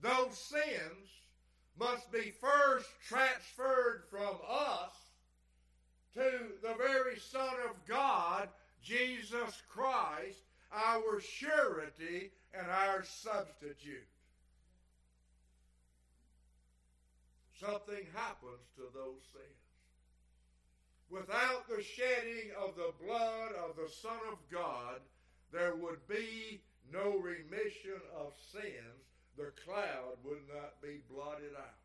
those 0.00 0.36
sins 0.38 1.08
must 1.78 2.10
be 2.12 2.32
first 2.40 2.88
transferred 3.06 4.04
from 4.10 4.36
us 4.48 4.92
to 6.14 6.30
the 6.62 6.74
very 6.78 7.18
Son 7.18 7.54
of 7.68 7.76
God, 7.86 8.48
Jesus 8.82 9.62
Christ, 9.68 10.38
our 10.72 11.20
surety 11.20 12.30
and 12.52 12.66
our 12.70 13.02
substitute. 13.04 14.06
Something 17.60 18.06
happens 18.14 18.68
to 18.76 18.82
those 18.94 19.22
sins. 19.32 19.63
Without 21.14 21.68
the 21.68 21.80
shedding 21.80 22.50
of 22.60 22.74
the 22.74 22.92
blood 23.06 23.52
of 23.52 23.76
the 23.76 23.88
Son 23.88 24.18
of 24.32 24.38
God, 24.50 24.98
there 25.52 25.76
would 25.76 26.04
be 26.08 26.60
no 26.92 27.18
remission 27.18 28.02
of 28.18 28.32
sins. 28.50 29.06
The 29.36 29.52
cloud 29.64 30.16
would 30.24 30.42
not 30.52 30.82
be 30.82 31.02
blotted 31.08 31.52
out. 31.56 31.78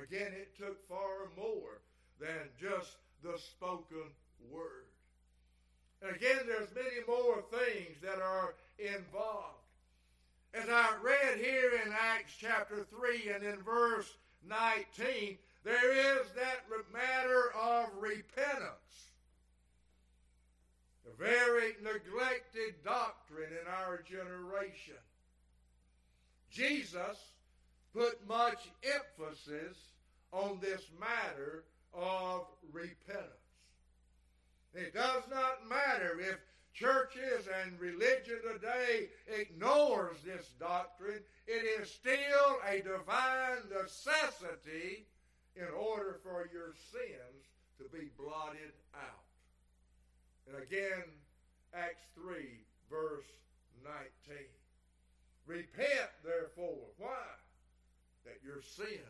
Again, 0.00 0.32
it 0.32 0.56
took 0.56 0.88
far 0.88 1.28
more 1.36 1.80
than 2.20 2.48
just 2.60 2.98
the 3.24 3.36
spoken 3.36 4.12
word. 4.48 4.86
And 6.02 6.14
again, 6.14 6.46
there's 6.46 6.72
many 6.72 7.02
more 7.08 7.42
things 7.50 7.96
that 8.00 8.20
are 8.20 8.54
involved. 8.78 9.66
As 10.54 10.68
I 10.68 10.90
read 11.02 11.38
here 11.38 11.80
in 11.84 11.92
Acts 11.92 12.32
chapter 12.38 12.86
3 12.96 13.32
and 13.34 13.42
in 13.44 13.60
verse 13.62 14.16
19, 14.48 15.38
there 15.66 16.20
is 16.20 16.28
that 16.36 16.56
matter 16.92 17.52
of 17.60 17.86
repentance. 18.00 18.70
A 21.06 21.22
very 21.22 21.74
neglected 21.82 22.74
doctrine 22.84 23.50
in 23.50 23.66
our 23.66 24.00
generation. 24.02 24.94
Jesus 26.50 27.32
put 27.92 28.26
much 28.28 28.68
emphasis 28.84 29.76
on 30.32 30.58
this 30.60 30.82
matter 31.00 31.64
of 31.92 32.46
repentance. 32.72 33.26
It 34.72 34.94
does 34.94 35.22
not 35.30 35.68
matter 35.68 36.20
if 36.20 36.38
churches 36.74 37.48
and 37.62 37.80
religion 37.80 38.38
today 38.52 39.08
ignores 39.26 40.18
this 40.24 40.48
doctrine. 40.60 41.22
It 41.48 41.80
is 41.80 41.90
still 41.90 42.58
a 42.68 42.82
divine 42.82 43.68
necessity 43.82 45.06
in 45.56 45.68
order 45.74 46.20
for 46.22 46.48
your 46.52 46.74
sins 46.92 47.48
to 47.78 47.84
be 47.92 48.10
blotted 48.18 48.72
out. 48.94 49.24
And 50.48 50.62
again, 50.62 51.04
Acts 51.74 52.06
3, 52.14 52.44
verse 52.90 53.26
19. 53.84 54.36
Repent, 55.46 56.10
therefore. 56.24 56.88
Why? 56.98 57.26
That 58.24 58.38
your 58.44 58.62
sins 58.62 59.00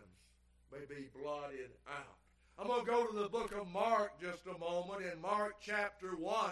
may 0.72 0.84
be 0.88 1.08
blotted 1.20 1.70
out. 1.88 2.16
I'm 2.58 2.68
going 2.68 2.84
to 2.84 2.90
go 2.90 3.06
to 3.06 3.18
the 3.18 3.28
book 3.28 3.52
of 3.52 3.68
Mark 3.68 4.20
just 4.20 4.46
a 4.46 4.58
moment 4.58 5.02
in 5.12 5.20
Mark 5.20 5.56
chapter 5.60 6.16
1. 6.16 6.50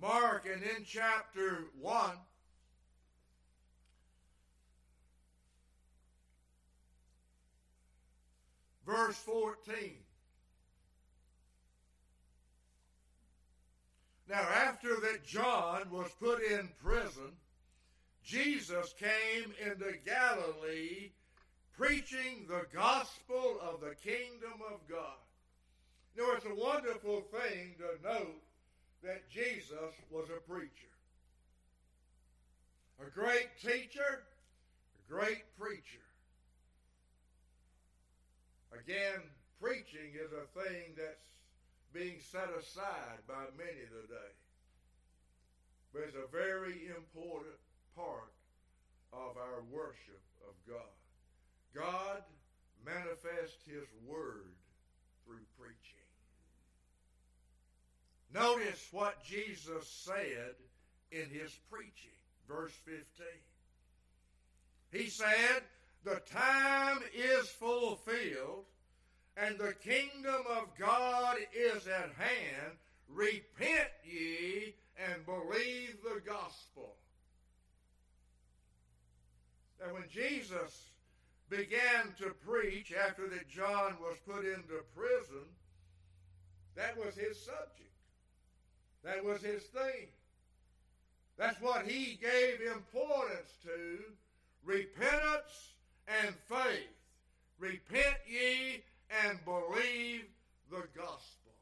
Mark 0.00 0.46
and 0.52 0.62
in 0.62 0.84
chapter 0.84 1.64
1. 1.80 2.10
Verse 8.86 9.16
14. 9.16 9.96
Now, 14.28 14.42
after 14.66 15.00
that 15.00 15.24
John 15.24 15.90
was 15.90 16.10
put 16.20 16.42
in 16.42 16.68
prison, 16.82 17.32
Jesus 18.24 18.94
came 18.98 19.52
into 19.64 19.92
Galilee 20.04 21.10
preaching 21.76 22.46
the 22.48 22.66
gospel 22.72 23.58
of 23.60 23.80
the 23.80 23.94
kingdom 24.02 24.60
of 24.72 24.80
God. 24.88 25.18
Know, 26.16 26.32
it's 26.34 26.46
a 26.46 26.54
wonderful 26.54 27.20
thing 27.20 27.74
to 27.78 28.08
note 28.08 28.42
that 29.02 29.28
Jesus 29.28 29.92
was 30.10 30.28
a 30.30 30.40
preacher. 30.50 30.70
A 33.06 33.10
great 33.10 33.48
teacher, 33.60 34.22
a 34.22 35.12
great 35.12 35.44
preacher. 35.58 36.05
Again, 38.80 39.22
preaching 39.60 40.12
is 40.14 40.32
a 40.32 40.46
thing 40.60 40.92
that's 40.96 41.32
being 41.92 42.20
set 42.20 42.48
aside 42.58 43.24
by 43.26 43.48
many 43.56 43.86
today. 43.88 44.32
But 45.92 46.02
it's 46.08 46.16
a 46.16 46.30
very 46.30 46.88
important 46.94 47.56
part 47.96 48.32
of 49.12 49.36
our 49.36 49.62
worship 49.70 50.20
of 50.46 50.54
God. 50.68 50.92
God 51.74 52.22
manifests 52.84 53.64
his 53.66 53.88
word 54.06 54.52
through 55.24 55.44
preaching. 55.58 55.96
Notice 58.34 58.88
what 58.92 59.24
Jesus 59.24 59.88
said 59.88 60.54
in 61.10 61.30
his 61.30 61.56
preaching, 61.70 62.18
verse 62.48 62.74
15. 62.84 63.04
He 64.92 65.08
said, 65.08 65.62
The 66.04 66.20
time 66.30 66.98
is 67.12 67.48
fulfilled, 67.48 68.64
and 69.36 69.58
the 69.58 69.74
kingdom 69.74 70.42
of 70.50 70.68
God 70.78 71.36
is 71.52 71.86
at 71.86 72.10
hand. 72.16 72.78
Repent 73.08 73.90
ye 74.04 74.74
and 74.98 75.24
believe 75.26 75.96
the 76.02 76.20
gospel. 76.20 76.96
And 79.82 79.92
when 79.92 80.04
Jesus 80.08 80.90
began 81.48 82.14
to 82.18 82.34
preach 82.46 82.92
after 82.92 83.28
that 83.28 83.48
John 83.48 83.96
was 84.00 84.16
put 84.26 84.44
into 84.44 84.82
prison, 84.94 85.44
that 86.74 86.96
was 86.96 87.14
his 87.14 87.38
subject. 87.38 87.86
That 89.04 89.24
was 89.24 89.42
his 89.42 89.62
theme. 89.64 90.08
That's 91.38 91.60
what 91.60 91.86
he 91.86 92.18
gave 92.20 92.60
importance 92.60 93.52
to 93.64 93.98
repentance 94.64 95.74
and 96.08 96.34
faith. 96.48 96.94
Repent 97.58 98.16
ye 98.28 98.82
and 99.24 99.38
believe 99.44 100.24
the 100.70 100.84
gospel. 100.96 101.52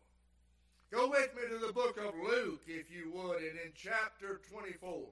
Go 0.91 1.09
with 1.09 1.35
me 1.35 1.43
to 1.51 1.67
the 1.67 1.73
book 1.73 1.99
of 1.99 2.15
Luke, 2.15 2.63
if 2.67 2.91
you 2.91 3.11
would, 3.15 3.39
and 3.39 3.59
in 3.65 3.73
chapter 3.75 4.41
24 4.51 5.05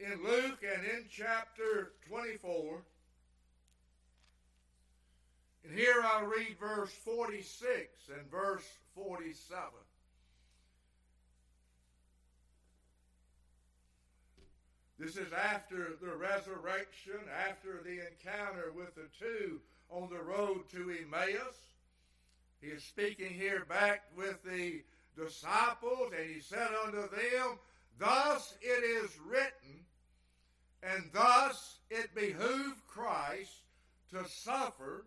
in 0.00 0.22
Luke 0.22 0.62
and 0.62 0.84
in 0.84 1.04
chapter 1.10 1.92
24. 2.08 2.82
And 5.64 5.78
here 5.78 6.02
I'll 6.04 6.26
read 6.26 6.56
verse 6.60 6.90
46 6.90 8.10
and 8.18 8.30
verse 8.30 8.64
47. 8.94 9.62
This 14.98 15.16
is 15.16 15.32
after 15.32 15.96
the 16.00 16.16
resurrection, 16.16 17.18
after 17.48 17.82
the 17.82 18.06
encounter 18.06 18.72
with 18.76 18.94
the 18.94 19.08
two 19.18 19.60
on 19.90 20.08
the 20.08 20.22
road 20.22 20.68
to 20.70 20.90
Emmaus. 20.90 21.56
He 22.60 22.68
is 22.68 22.84
speaking 22.84 23.30
here 23.30 23.64
back 23.68 24.04
with 24.16 24.42
the 24.44 24.82
disciples, 25.16 26.12
and 26.16 26.30
he 26.30 26.40
said 26.40 26.68
unto 26.84 27.02
them, 27.10 27.58
Thus 27.98 28.54
it 28.62 28.84
is 28.84 29.10
written, 29.26 29.84
and 30.82 31.10
thus 31.12 31.78
it 31.90 32.14
behooved 32.14 32.86
Christ 32.86 33.62
to 34.10 34.28
suffer, 34.28 35.06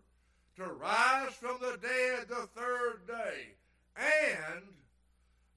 to 0.57 0.65
rise 0.65 1.33
from 1.33 1.57
the 1.61 1.77
dead 1.81 2.27
the 2.27 2.47
third 2.55 3.07
day, 3.07 3.55
and 3.95 4.63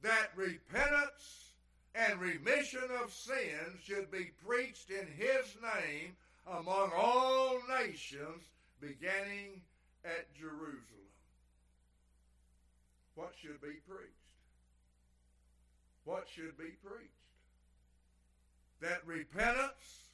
that 0.03 0.31
repentance 0.37 1.50
and 1.95 2.21
remission 2.21 2.89
of 3.03 3.13
sins 3.13 3.83
should 3.83 4.11
be 4.11 4.31
preached 4.47 4.91
in 4.91 5.07
his 5.07 5.57
name 5.63 6.17
among 6.47 6.91
all 6.97 7.61
nations, 7.83 8.43
beginning 8.81 9.63
at 10.05 10.33
Jerusalem. 10.35 10.81
What 13.15 13.33
should 13.41 13.61
be 13.61 13.79
preached? 13.89 14.15
What 16.05 16.27
should 16.29 16.57
be 16.57 16.73
preached? 16.83 17.11
That 18.81 19.07
repentance 19.07 20.05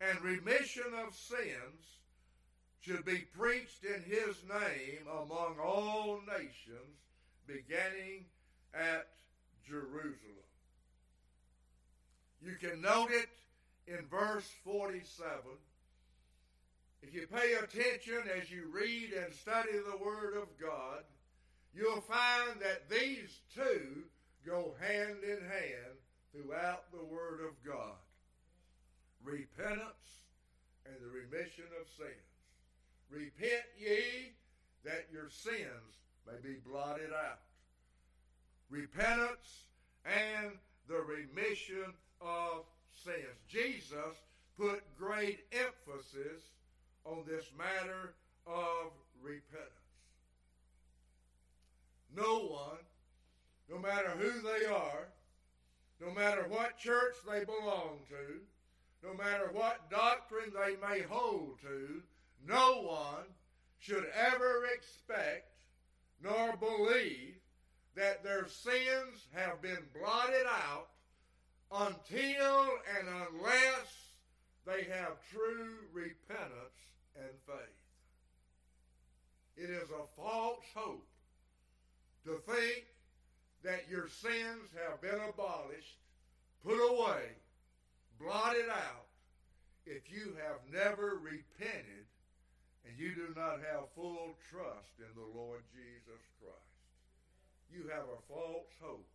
and 0.00 0.20
remission 0.22 0.94
of 1.06 1.14
sins 1.14 1.98
should 2.80 3.04
be 3.04 3.26
preached 3.36 3.84
in 3.84 4.02
his 4.02 4.36
name 4.48 5.06
among 5.06 5.56
all 5.62 6.20
nations, 6.26 6.96
beginning 7.46 8.24
at 8.72 9.08
Jerusalem. 9.66 10.47
You 12.44 12.54
can 12.54 12.80
note 12.80 13.10
it 13.10 13.28
in 13.86 14.06
verse 14.10 14.48
47. 14.64 15.30
If 17.02 17.14
you 17.14 17.26
pay 17.26 17.54
attention 17.54 18.22
as 18.40 18.50
you 18.50 18.68
read 18.72 19.12
and 19.12 19.32
study 19.32 19.72
the 19.72 20.04
Word 20.04 20.36
of 20.36 20.48
God, 20.60 21.02
you'll 21.74 22.00
find 22.00 22.60
that 22.60 22.88
these 22.88 23.40
two 23.54 24.04
go 24.44 24.74
hand 24.80 25.18
in 25.22 25.38
hand 25.38 25.98
throughout 26.32 26.90
the 26.92 27.04
Word 27.04 27.40
of 27.46 27.54
God 27.64 27.96
repentance 29.24 30.22
and 30.86 30.94
the 31.00 31.08
remission 31.08 31.64
of 31.80 31.86
sins. 31.96 32.28
Repent 33.10 33.64
ye 33.78 34.32
that 34.84 35.06
your 35.12 35.28
sins 35.30 36.00
may 36.26 36.38
be 36.42 36.56
blotted 36.64 37.10
out. 37.12 37.40
Repentance 38.70 39.64
and 40.04 40.52
the 40.88 41.02
remission 41.02 41.92
of 42.20 42.64
sins. 43.04 43.38
Jesus 43.48 44.16
put 44.58 44.82
great 44.96 45.40
emphasis 45.52 46.42
on 47.04 47.24
this 47.26 47.44
matter 47.56 48.14
of 48.46 48.92
repentance. 49.22 49.72
No 52.14 52.46
one, 52.46 52.78
no 53.70 53.78
matter 53.78 54.10
who 54.10 54.40
they 54.40 54.66
are, 54.66 55.08
no 56.00 56.12
matter 56.12 56.46
what 56.48 56.78
church 56.78 57.14
they 57.30 57.44
belong 57.44 57.98
to, 58.08 58.40
no 59.06 59.14
matter 59.14 59.50
what 59.52 59.90
doctrine 59.90 60.52
they 60.52 60.76
may 60.86 61.02
hold 61.02 61.60
to, 61.60 62.02
no 62.46 62.82
one 62.82 63.26
should 63.78 64.06
ever 64.14 64.64
expect 64.74 65.58
nor 66.22 66.56
believe 66.56 67.36
that 67.94 68.24
their 68.24 68.46
sins 68.48 69.26
have 69.32 69.62
been 69.62 69.84
blotted 69.94 70.46
out 70.46 70.88
until 71.70 72.68
and 72.98 73.08
unless 73.08 74.12
they 74.66 74.84
have 74.84 75.16
true 75.30 75.74
repentance 75.92 76.78
and 77.16 77.30
faith. 77.46 77.78
It 79.56 79.70
is 79.70 79.88
a 79.90 80.20
false 80.20 80.64
hope 80.74 81.06
to 82.24 82.40
think 82.46 82.84
that 83.64 83.88
your 83.90 84.08
sins 84.08 84.70
have 84.86 85.00
been 85.00 85.20
abolished, 85.28 85.98
put 86.64 86.78
away, 86.78 87.24
blotted 88.20 88.68
out 88.70 89.06
if 89.86 90.10
you 90.10 90.36
have 90.46 90.60
never 90.72 91.18
repented 91.22 92.06
and 92.86 92.98
you 92.98 93.14
do 93.14 93.34
not 93.36 93.60
have 93.72 93.90
full 93.94 94.36
trust 94.50 94.96
in 94.98 95.10
the 95.14 95.38
Lord 95.38 95.60
Jesus 95.72 96.22
Christ. 96.40 96.58
You 97.72 97.88
have 97.92 98.04
a 98.04 98.20
false 98.28 98.72
hope 98.80 99.08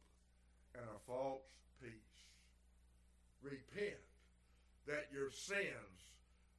and 0.76 0.84
a 0.84 1.00
false. 1.08 1.42
Repent 3.44 4.00
that 4.88 5.08
your 5.14 5.30
sins 5.30 5.68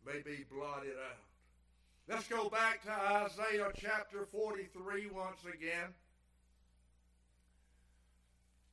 may 0.07 0.21
be 0.23 0.45
blotted 0.53 0.93
out. 0.93 1.25
Let's 2.09 2.29
go 2.29 2.51
back 2.51 2.83
to 2.85 2.93
Isaiah 2.93 3.71
chapter 3.77 4.27
43 4.31 5.09
once 5.15 5.41
again. 5.45 5.89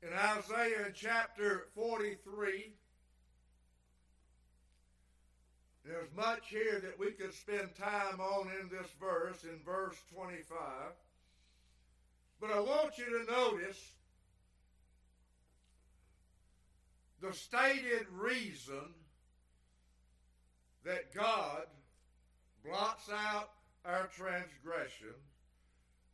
In 0.03 0.09
Isaiah 0.13 0.91
chapter 0.93 1.67
43, 1.75 2.73
There's 5.85 6.13
much 6.15 6.47
here 6.49 6.79
that 6.79 6.99
we 6.99 7.11
could 7.11 7.33
spend 7.33 7.75
time 7.75 8.19
on 8.19 8.47
in 8.61 8.69
this 8.69 8.89
verse, 8.99 9.43
in 9.43 9.59
verse 9.65 9.97
25. 10.13 10.57
But 12.39 12.51
I 12.51 12.59
want 12.59 12.97
you 12.97 13.05
to 13.05 13.31
notice 13.31 13.93
the 17.21 17.33
stated 17.33 18.07
reason 18.11 18.93
that 20.83 21.13
God 21.13 21.65
blots 22.65 23.09
out 23.13 23.51
our 23.85 24.07
transgression 24.07 25.13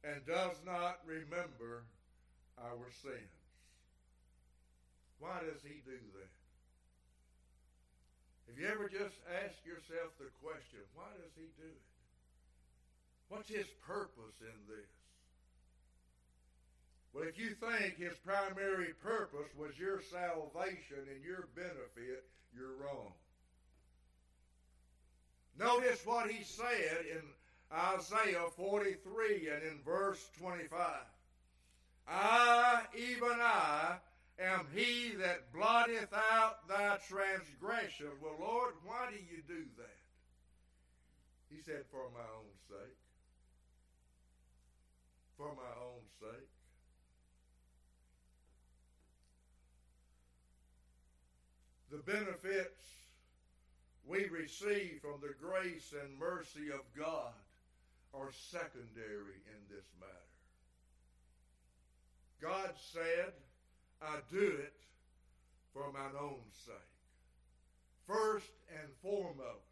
and 0.03 0.25
does 0.25 0.57
not 0.65 0.99
remember 1.05 1.83
our 2.59 2.91
sins. 3.01 3.37
Why 5.19 5.39
does 5.39 5.61
he 5.63 5.81
do 5.85 5.97
that? 6.19 6.33
Have 8.47 8.59
you 8.59 8.67
ever 8.67 8.87
just 8.87 9.15
asked 9.43 9.65
yourself 9.65 10.15
the 10.19 10.31
question, 10.43 10.79
why 10.93 11.11
does 11.19 11.35
he 11.35 11.47
do 11.59 11.67
it? 11.67 11.87
What's 13.29 13.49
his 13.49 13.67
purpose 13.85 14.39
in 14.39 14.55
this? 14.67 14.96
Well, 17.17 17.27
if 17.27 17.39
you 17.39 17.49
think 17.49 17.97
his 17.97 18.15
primary 18.19 18.93
purpose 19.01 19.49
was 19.57 19.71
your 19.79 20.01
salvation 20.03 20.99
and 21.11 21.23
your 21.25 21.47
benefit, 21.55 22.25
you're 22.55 22.75
wrong. 22.79 23.11
Notice 25.57 26.05
what 26.05 26.29
he 26.29 26.43
said 26.43 27.05
in 27.11 27.21
Isaiah 27.75 28.45
43 28.55 29.49
and 29.51 29.63
in 29.63 29.79
verse 29.83 30.29
25. 30.39 30.79
I, 32.07 32.81
even 32.95 33.37
I, 33.41 33.95
am 34.39 34.67
he 34.75 35.15
that 35.17 35.51
blotteth 35.51 36.13
out 36.13 36.67
thy 36.67 36.99
transgression. 37.09 38.11
Well, 38.21 38.35
Lord, 38.39 38.73
why 38.85 39.07
do 39.09 39.15
you 39.15 39.41
do 39.47 39.63
that? 39.77 39.97
He 41.49 41.63
said, 41.65 41.83
For 41.89 42.11
my 42.13 42.19
own 42.19 42.53
sake. 42.69 42.97
For 45.35 45.47
my 45.55 45.83
own 45.83 46.03
sake. 46.21 46.49
The 51.97 52.11
benefits 52.11 52.79
we 54.05 54.27
receive 54.27 54.99
from 55.01 55.19
the 55.19 55.33
grace 55.41 55.95
and 55.99 56.19
mercy 56.19 56.69
of 56.71 56.81
God 56.95 57.33
are 58.13 58.31
secondary 58.51 59.41
in 59.47 59.75
this 59.75 59.85
matter. 59.99 60.13
God 62.39 62.69
said, 62.93 63.33
I 63.99 64.17
do 64.31 64.37
it 64.37 64.73
for 65.73 65.91
mine 65.91 66.13
own 66.21 66.43
sake. 66.51 66.75
First 68.05 68.51
and 68.69 68.89
foremost, 69.01 69.65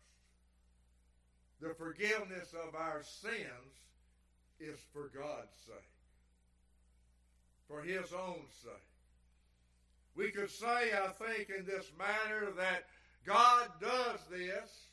the 1.61 1.75
forgiveness 1.75 2.55
of 2.67 2.73
our 2.73 3.03
sins 3.03 3.75
is 4.59 4.79
for 4.91 5.11
God's 5.15 5.55
sake, 5.67 5.75
for 7.67 7.83
His 7.83 8.11
own 8.13 8.41
sake. 8.63 8.94
We 10.15 10.31
could 10.31 10.49
say, 10.49 10.93
I 10.93 11.07
think, 11.09 11.49
in 11.49 11.65
this 11.65 11.91
matter 11.97 12.51
that 12.57 12.85
God 13.25 13.67
does 13.81 14.19
this 14.31 14.87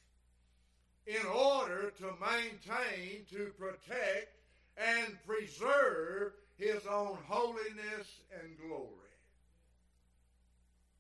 in 1.06 1.24
order 1.26 1.92
to 1.98 2.06
maintain, 2.20 3.24
to 3.30 3.52
protect, 3.58 4.37
and 4.76 5.16
preserve 5.26 6.32
His 6.56 6.87
own 6.87 7.18
holiness 7.28 8.20
and 8.42 8.56
glory. 8.66 8.88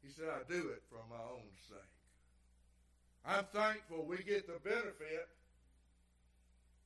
He 0.02 0.10
said, 0.12 0.28
I 0.28 0.50
do 0.50 0.68
it 0.68 0.82
for 0.88 1.02
my 1.08 1.22
own 1.22 1.48
sake. 1.68 1.78
I'm 3.24 3.44
thankful 3.52 4.04
we 4.04 4.18
get 4.18 4.46
the 4.46 4.58
benefit. 4.68 5.28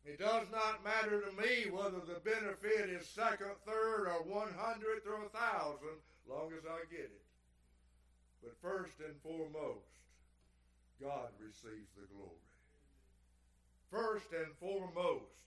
It 0.04 0.20
does 0.20 0.46
not 0.52 0.84
matter 0.84 1.22
to 1.22 1.32
me 1.32 1.70
whether 1.70 1.98
the 1.98 2.20
benefit 2.20 2.90
is 2.90 3.08
second, 3.08 3.56
third, 3.66 4.06
or 4.06 4.22
one 4.22 4.52
hundredth, 4.56 5.06
or 5.06 5.24
a 5.24 5.28
thousand, 5.28 5.98
long 6.28 6.52
as 6.52 6.64
I 6.66 6.84
get 6.90 7.10
it. 7.10 7.26
But 8.42 8.56
first 8.62 8.94
and 9.00 9.16
foremost, 9.22 9.90
God 11.00 11.30
receives 11.40 11.90
the 11.96 12.06
glory. 12.12 12.46
First 13.90 14.26
and 14.32 14.52
foremost, 14.58 15.46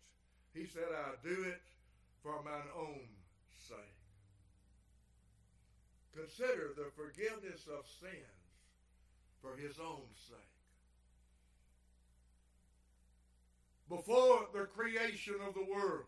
he 0.53 0.65
said, 0.65 0.89
I 0.91 1.15
do 1.23 1.43
it 1.43 1.61
for 2.23 2.41
mine 2.43 2.69
own 2.77 3.07
sake. 3.67 3.77
Consider 6.15 6.73
the 6.75 6.91
forgiveness 6.95 7.67
of 7.67 7.85
sins 7.99 8.39
for 9.41 9.55
his 9.55 9.79
own 9.79 10.07
sake. 10.27 10.37
Before 13.89 14.47
the 14.53 14.65
creation 14.65 15.35
of 15.47 15.53
the 15.53 15.65
world, 15.65 16.05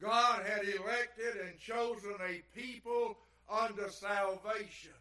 God 0.00 0.42
had 0.46 0.62
elected 0.62 1.40
and 1.46 1.58
chosen 1.58 2.14
a 2.20 2.42
people 2.58 3.16
unto 3.48 3.88
salvation. 3.90 4.92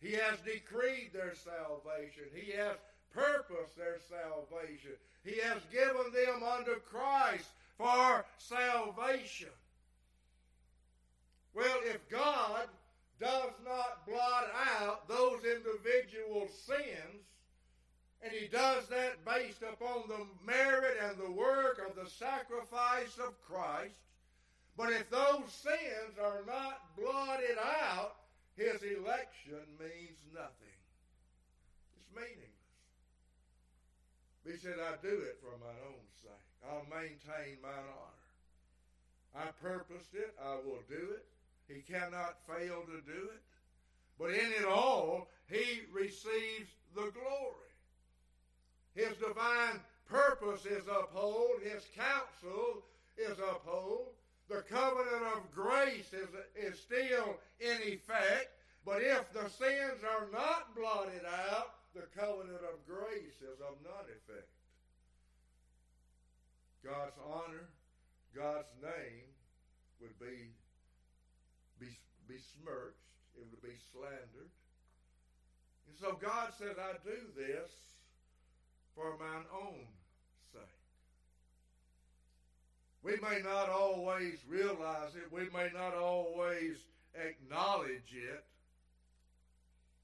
He 0.00 0.12
has 0.12 0.38
decreed 0.40 1.10
their 1.12 1.34
salvation. 1.34 2.24
He 2.34 2.52
has 2.52 2.76
purposed 3.12 3.76
their 3.76 3.98
salvation. 4.08 4.92
He 5.24 5.38
has 5.40 5.58
given 5.70 6.12
them 6.12 6.42
unto 6.42 6.80
Christ 6.80 7.50
for 7.76 8.24
salvation. 8.38 9.48
Well, 11.54 11.80
if 11.84 12.08
God 12.08 12.68
does 13.20 13.52
not 13.64 14.06
blot 14.06 14.48
out 14.78 15.08
those 15.08 15.42
individual 15.44 16.48
sins, 16.66 17.24
and 18.22 18.32
he 18.32 18.48
does 18.48 18.86
that 18.88 19.24
based 19.24 19.62
upon 19.62 20.08
the 20.08 20.26
merit 20.46 20.96
and 21.08 21.18
the 21.18 21.30
work 21.30 21.80
of 21.88 21.96
the 21.96 22.10
sacrifice 22.10 23.16
of 23.18 23.40
Christ, 23.46 23.94
but 24.76 24.92
if 24.92 25.08
those 25.10 25.48
sins 25.48 26.18
are 26.22 26.42
not 26.46 26.96
blotted 26.96 27.58
out, 27.58 28.16
his 28.56 28.82
election 28.82 29.64
means 29.78 30.20
nothing. 30.34 30.78
It's 31.96 32.14
meaningless. 32.14 32.50
He 34.44 34.56
said, 34.56 34.76
I 34.80 35.00
do 35.02 35.14
it 35.20 35.38
for 35.40 35.56
my 35.58 35.72
own 35.88 36.04
sake. 36.22 36.30
I'll 36.68 36.86
maintain 36.90 37.56
mine 37.62 37.72
honor. 37.72 38.20
I 39.34 39.50
purposed 39.62 40.14
it. 40.14 40.34
I 40.42 40.56
will 40.56 40.82
do 40.88 41.14
it. 41.14 41.24
He 41.68 41.80
cannot 41.80 42.36
fail 42.46 42.82
to 42.82 43.00
do 43.06 43.28
it. 43.32 43.42
But 44.18 44.30
in 44.30 44.52
it 44.58 44.66
all, 44.66 45.28
he 45.48 45.82
receives 45.92 46.70
the 46.94 47.12
glory. 47.12 47.69
His 48.94 49.16
divine 49.16 49.80
purpose 50.08 50.66
is 50.66 50.84
upheld. 50.86 51.62
His 51.62 51.86
counsel 51.94 52.82
is 53.16 53.38
upheld. 53.38 54.08
The 54.48 54.62
covenant 54.68 55.22
of 55.36 55.50
grace 55.54 56.12
is, 56.12 56.28
is 56.56 56.80
still 56.80 57.38
in 57.60 57.78
effect. 57.86 58.48
But 58.84 59.02
if 59.02 59.32
the 59.32 59.48
sins 59.48 60.02
are 60.02 60.26
not 60.32 60.74
blotted 60.74 61.22
out, 61.24 61.74
the 61.94 62.06
covenant 62.18 62.60
of 62.66 62.86
grace 62.86 63.38
is 63.42 63.60
of 63.60 63.76
none 63.84 64.08
effect. 64.10 64.48
God's 66.84 67.16
honor, 67.30 67.68
God's 68.34 68.72
name 68.82 69.28
would 70.00 70.18
be, 70.18 70.48
be 71.78 71.92
besmirched, 72.26 73.04
it 73.36 73.44
would 73.50 73.62
be 73.62 73.76
slandered. 73.92 74.50
And 75.86 75.96
so 76.00 76.16
God 76.20 76.52
says, 76.58 76.76
I 76.78 76.96
do 77.04 77.18
this 77.36 77.70
for 79.00 79.16
mine 79.18 79.44
own 79.54 79.86
sake. 80.52 80.60
We 83.02 83.12
may 83.16 83.40
not 83.42 83.70
always 83.70 84.38
realize 84.46 85.14
it, 85.16 85.32
we 85.32 85.44
may 85.56 85.70
not 85.72 85.94
always 85.94 86.76
acknowledge 87.14 88.12
it, 88.12 88.44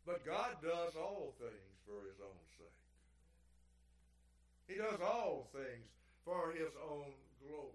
but 0.06 0.24
God 0.24 0.56
does 0.62 0.94
all 0.96 1.34
things 1.38 1.76
for 1.84 2.00
his 2.08 2.20
own 2.22 2.40
sake. 2.56 2.66
He 4.68 4.76
does 4.76 5.00
all 5.02 5.48
things 5.52 5.88
for 6.24 6.52
his 6.52 6.72
own 6.90 7.12
glory. 7.46 7.72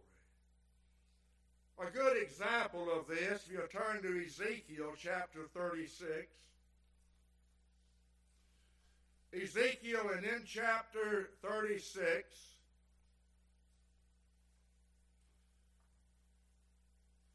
A 1.87 1.91
good 1.91 2.21
example 2.21 2.87
of 2.91 3.07
this, 3.07 3.43
if 3.45 3.51
you 3.51 3.61
turn 3.71 4.01
to 4.01 4.25
Ezekiel 4.25 4.93
chapter 4.97 5.41
36. 5.53 6.27
Ezekiel, 9.33 10.11
and 10.15 10.25
in 10.25 10.41
chapter 10.45 11.29
36, 11.41 12.27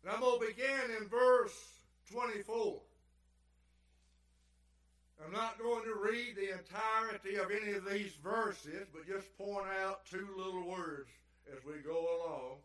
and 0.02 0.12
I'm 0.12 0.20
going 0.20 0.40
to 0.40 0.46
begin 0.46 0.96
in 1.00 1.08
verse 1.08 1.56
24. 2.12 2.80
I'm 5.24 5.32
not 5.32 5.58
going 5.58 5.84
to 5.84 5.94
read 5.94 6.36
the 6.36 6.52
entirety 6.52 7.36
of 7.36 7.50
any 7.50 7.72
of 7.72 7.88
these 7.88 8.12
verses, 8.22 8.86
but 8.92 9.06
just 9.06 9.36
point 9.38 9.66
out 9.82 10.04
two 10.04 10.28
little 10.36 10.68
words 10.68 11.08
as 11.50 11.64
we 11.64 11.80
go 11.82 11.98
along. 11.98 12.58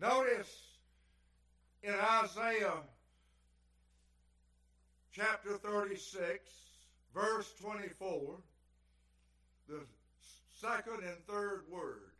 Notice 0.00 0.62
in 1.82 1.92
Isaiah 1.92 2.82
chapter 5.12 5.54
36, 5.58 6.38
verse 7.14 7.52
24, 7.60 8.36
the 9.68 9.80
second 10.60 11.04
and 11.04 11.18
third 11.26 11.62
word, 11.70 12.12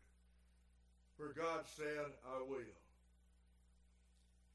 for 1.17 1.33
God 1.37 1.65
said, 1.77 2.13
I 2.27 2.43
will. 2.43 2.59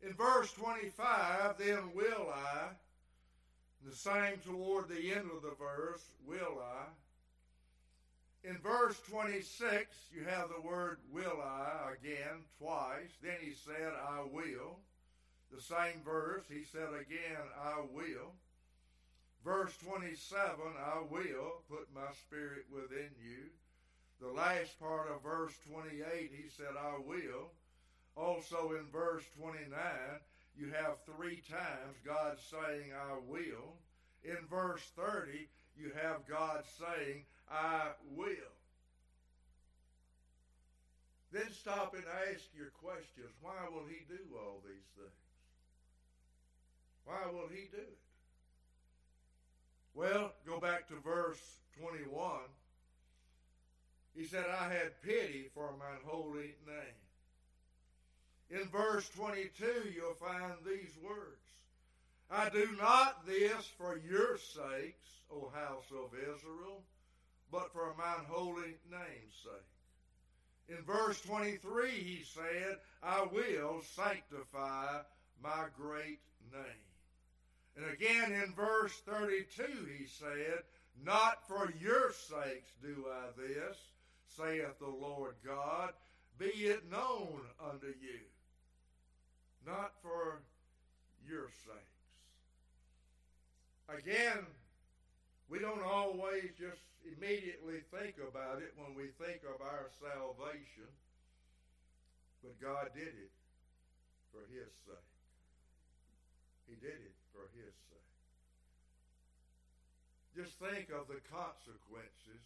In 0.02 0.14
verse 0.14 0.52
25, 0.54 1.58
then 1.58 1.92
will 1.96 2.30
I 2.34 2.70
the 3.86 3.96
same 3.96 4.38
toward 4.46 4.90
the 4.90 5.14
end 5.14 5.30
of 5.36 5.42
the 5.42 5.56
verse, 5.58 6.04
will 6.26 6.62
I. 6.62 6.88
In 8.48 8.58
verse 8.58 9.00
26, 9.10 9.86
you 10.14 10.24
have 10.26 10.50
the 10.50 10.68
word 10.68 11.00
will 11.12 11.42
I 11.42 11.94
again 11.94 12.44
twice. 12.60 13.12
Then 13.22 13.38
he 13.42 13.54
said, 13.54 13.92
I 14.10 14.22
will. 14.22 14.80
The 15.52 15.62
same 15.62 16.02
verse, 16.04 16.44
he 16.50 16.64
said 16.64 16.90
again, 16.90 17.44
I 17.62 17.82
will. 17.94 18.34
Verse 19.48 19.78
27, 19.78 20.44
I 20.76 21.00
will 21.10 21.64
put 21.72 21.88
my 21.96 22.12
spirit 22.12 22.66
within 22.70 23.16
you. 23.24 23.48
The 24.20 24.28
last 24.28 24.78
part 24.78 25.08
of 25.10 25.24
verse 25.24 25.54
28, 25.72 26.04
he 26.36 26.50
said, 26.50 26.76
I 26.78 27.00
will. 27.00 27.52
Also 28.18 28.76
in 28.76 28.92
verse 28.92 29.24
29, 29.40 29.72
you 30.60 30.68
have 30.72 30.98
three 31.06 31.42
times 31.50 31.96
God 32.06 32.36
saying, 32.52 32.92
I 32.92 33.20
will. 33.26 33.80
In 34.26 34.36
verse 34.50 34.84
30, 34.98 35.48
you 35.78 35.94
have 35.96 36.28
God 36.28 36.64
saying, 36.78 37.24
I 37.50 37.92
will. 38.18 38.52
Then 41.32 41.50
stop 41.54 41.94
and 41.94 42.04
ask 42.30 42.44
your 42.54 42.72
questions. 42.84 43.32
Why 43.40 43.64
will 43.72 43.88
he 43.88 44.04
do 44.10 44.20
all 44.36 44.60
these 44.66 44.92
things? 44.98 45.24
Why 47.06 47.32
will 47.32 47.48
he 47.48 47.70
do 47.72 47.78
it? 47.78 48.07
Well, 49.98 50.32
go 50.46 50.60
back 50.60 50.88
to 50.90 51.00
verse 51.04 51.42
21. 51.82 52.30
He 54.16 54.26
said, 54.26 54.46
I 54.48 54.72
had 54.72 55.02
pity 55.02 55.50
for 55.56 55.72
mine 55.72 55.98
holy 56.06 56.54
name. 56.68 57.02
In 58.62 58.68
verse 58.70 59.10
22, 59.18 59.90
you'll 59.96 60.14
find 60.14 60.54
these 60.64 60.94
words 61.04 61.42
I 62.30 62.50
do 62.50 62.68
not 62.80 63.26
this 63.26 63.66
for 63.76 63.98
your 63.98 64.38
sakes, 64.38 65.08
O 65.32 65.52
house 65.56 65.90
of 65.92 66.14
Israel, 66.14 66.84
but 67.52 67.74
for 67.74 67.96
mine 67.98 68.26
holy 68.30 68.76
name's 68.92 69.34
sake. 69.42 70.78
In 70.78 70.84
verse 70.84 71.20
23, 71.22 71.90
he 71.90 72.24
said, 72.24 72.78
I 73.02 73.26
will 73.32 73.82
sanctify 73.96 75.00
my 75.42 75.66
great 75.76 76.20
name. 76.54 76.87
And 77.78 77.86
again 77.94 78.32
in 78.34 78.54
verse 78.56 78.94
32, 79.06 79.64
he 79.98 80.08
said, 80.08 80.64
Not 81.06 81.48
for 81.48 81.72
your 81.80 82.12
sakes 82.12 82.72
do 82.82 83.06
I 83.12 83.28
this, 83.40 83.78
saith 84.36 84.80
the 84.80 84.88
Lord 84.88 85.36
God, 85.46 85.92
be 86.38 86.48
it 86.48 86.90
known 86.92 87.42
unto 87.64 87.88
you 87.88 88.20
not 89.68 89.92
for 90.02 90.40
your 91.28 91.52
sakes. 91.68 92.08
Again, 93.92 94.48
we 95.50 95.60
don't 95.60 95.84
always 95.84 96.56
just 96.58 96.82
immediately 97.04 97.84
think 97.92 98.16
about 98.24 98.64
it 98.64 98.74
when 98.80 98.96
we 98.96 99.12
think 99.20 99.44
of 99.44 99.62
our 99.62 99.92
salvation, 100.00 100.88
but 102.42 102.60
God 102.62 102.90
did 102.96 103.12
it 103.12 103.32
for 104.32 104.42
His 104.52 104.72
sake. 104.88 105.17
He 106.68 106.76
did 106.76 107.00
it 107.00 107.18
for 107.32 107.48
His 107.56 107.74
sake. 107.88 108.14
Just 110.36 110.60
think 110.60 110.94
of 110.94 111.08
the 111.10 111.24
consequences 111.34 112.46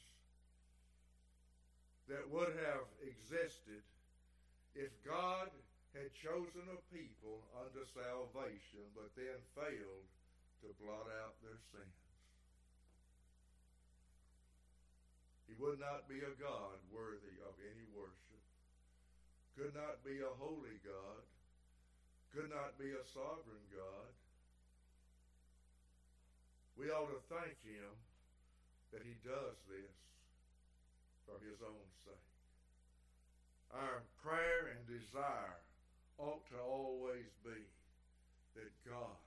that 2.07 2.23
would 2.29 2.55
have 2.55 2.87
existed 3.03 3.83
if 4.77 4.91
God 5.03 5.51
had 5.91 6.15
chosen 6.15 6.63
a 6.71 6.79
people 6.87 7.43
unto 7.59 7.83
salvation, 7.91 8.87
but 8.95 9.11
then 9.19 9.35
failed 9.59 10.07
to 10.63 10.71
blot 10.79 11.11
out 11.19 11.35
their 11.43 11.59
sins. 11.75 11.99
He 15.51 15.59
would 15.59 15.83
not 15.83 16.07
be 16.07 16.23
a 16.23 16.35
God 16.39 16.79
worthy 16.87 17.35
of 17.43 17.59
any 17.59 17.83
worship, 17.91 18.43
could 19.59 19.75
not 19.75 19.99
be 20.07 20.23
a 20.23 20.39
holy 20.39 20.79
God, 20.79 21.27
could 22.31 22.47
not 22.47 22.79
be 22.79 22.95
a 22.95 23.03
sovereign 23.11 23.65
God. 23.75 24.11
We 26.79 26.87
ought 26.87 27.11
to 27.11 27.19
thank 27.27 27.59
Him 27.67 27.91
that 28.95 29.03
He 29.03 29.19
does 29.19 29.59
this 29.67 29.95
for 31.27 31.35
His 31.43 31.59
own 31.59 31.87
sake. 32.07 32.31
Our 33.75 34.03
prayer 34.23 34.71
and 34.75 34.83
desire 34.87 35.59
ought 36.17 36.47
to 36.55 36.59
always 36.63 37.27
be 37.43 37.59
that 38.55 38.71
God 38.87 39.19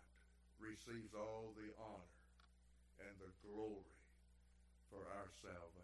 receives 0.61 1.13
all 1.13 1.53
the 1.61 1.73
honor 1.77 2.13
and 3.05 3.13
the 3.21 3.33
glory 3.45 3.93
for 4.89 5.05
our 5.13 5.29
salvation. 5.45 5.75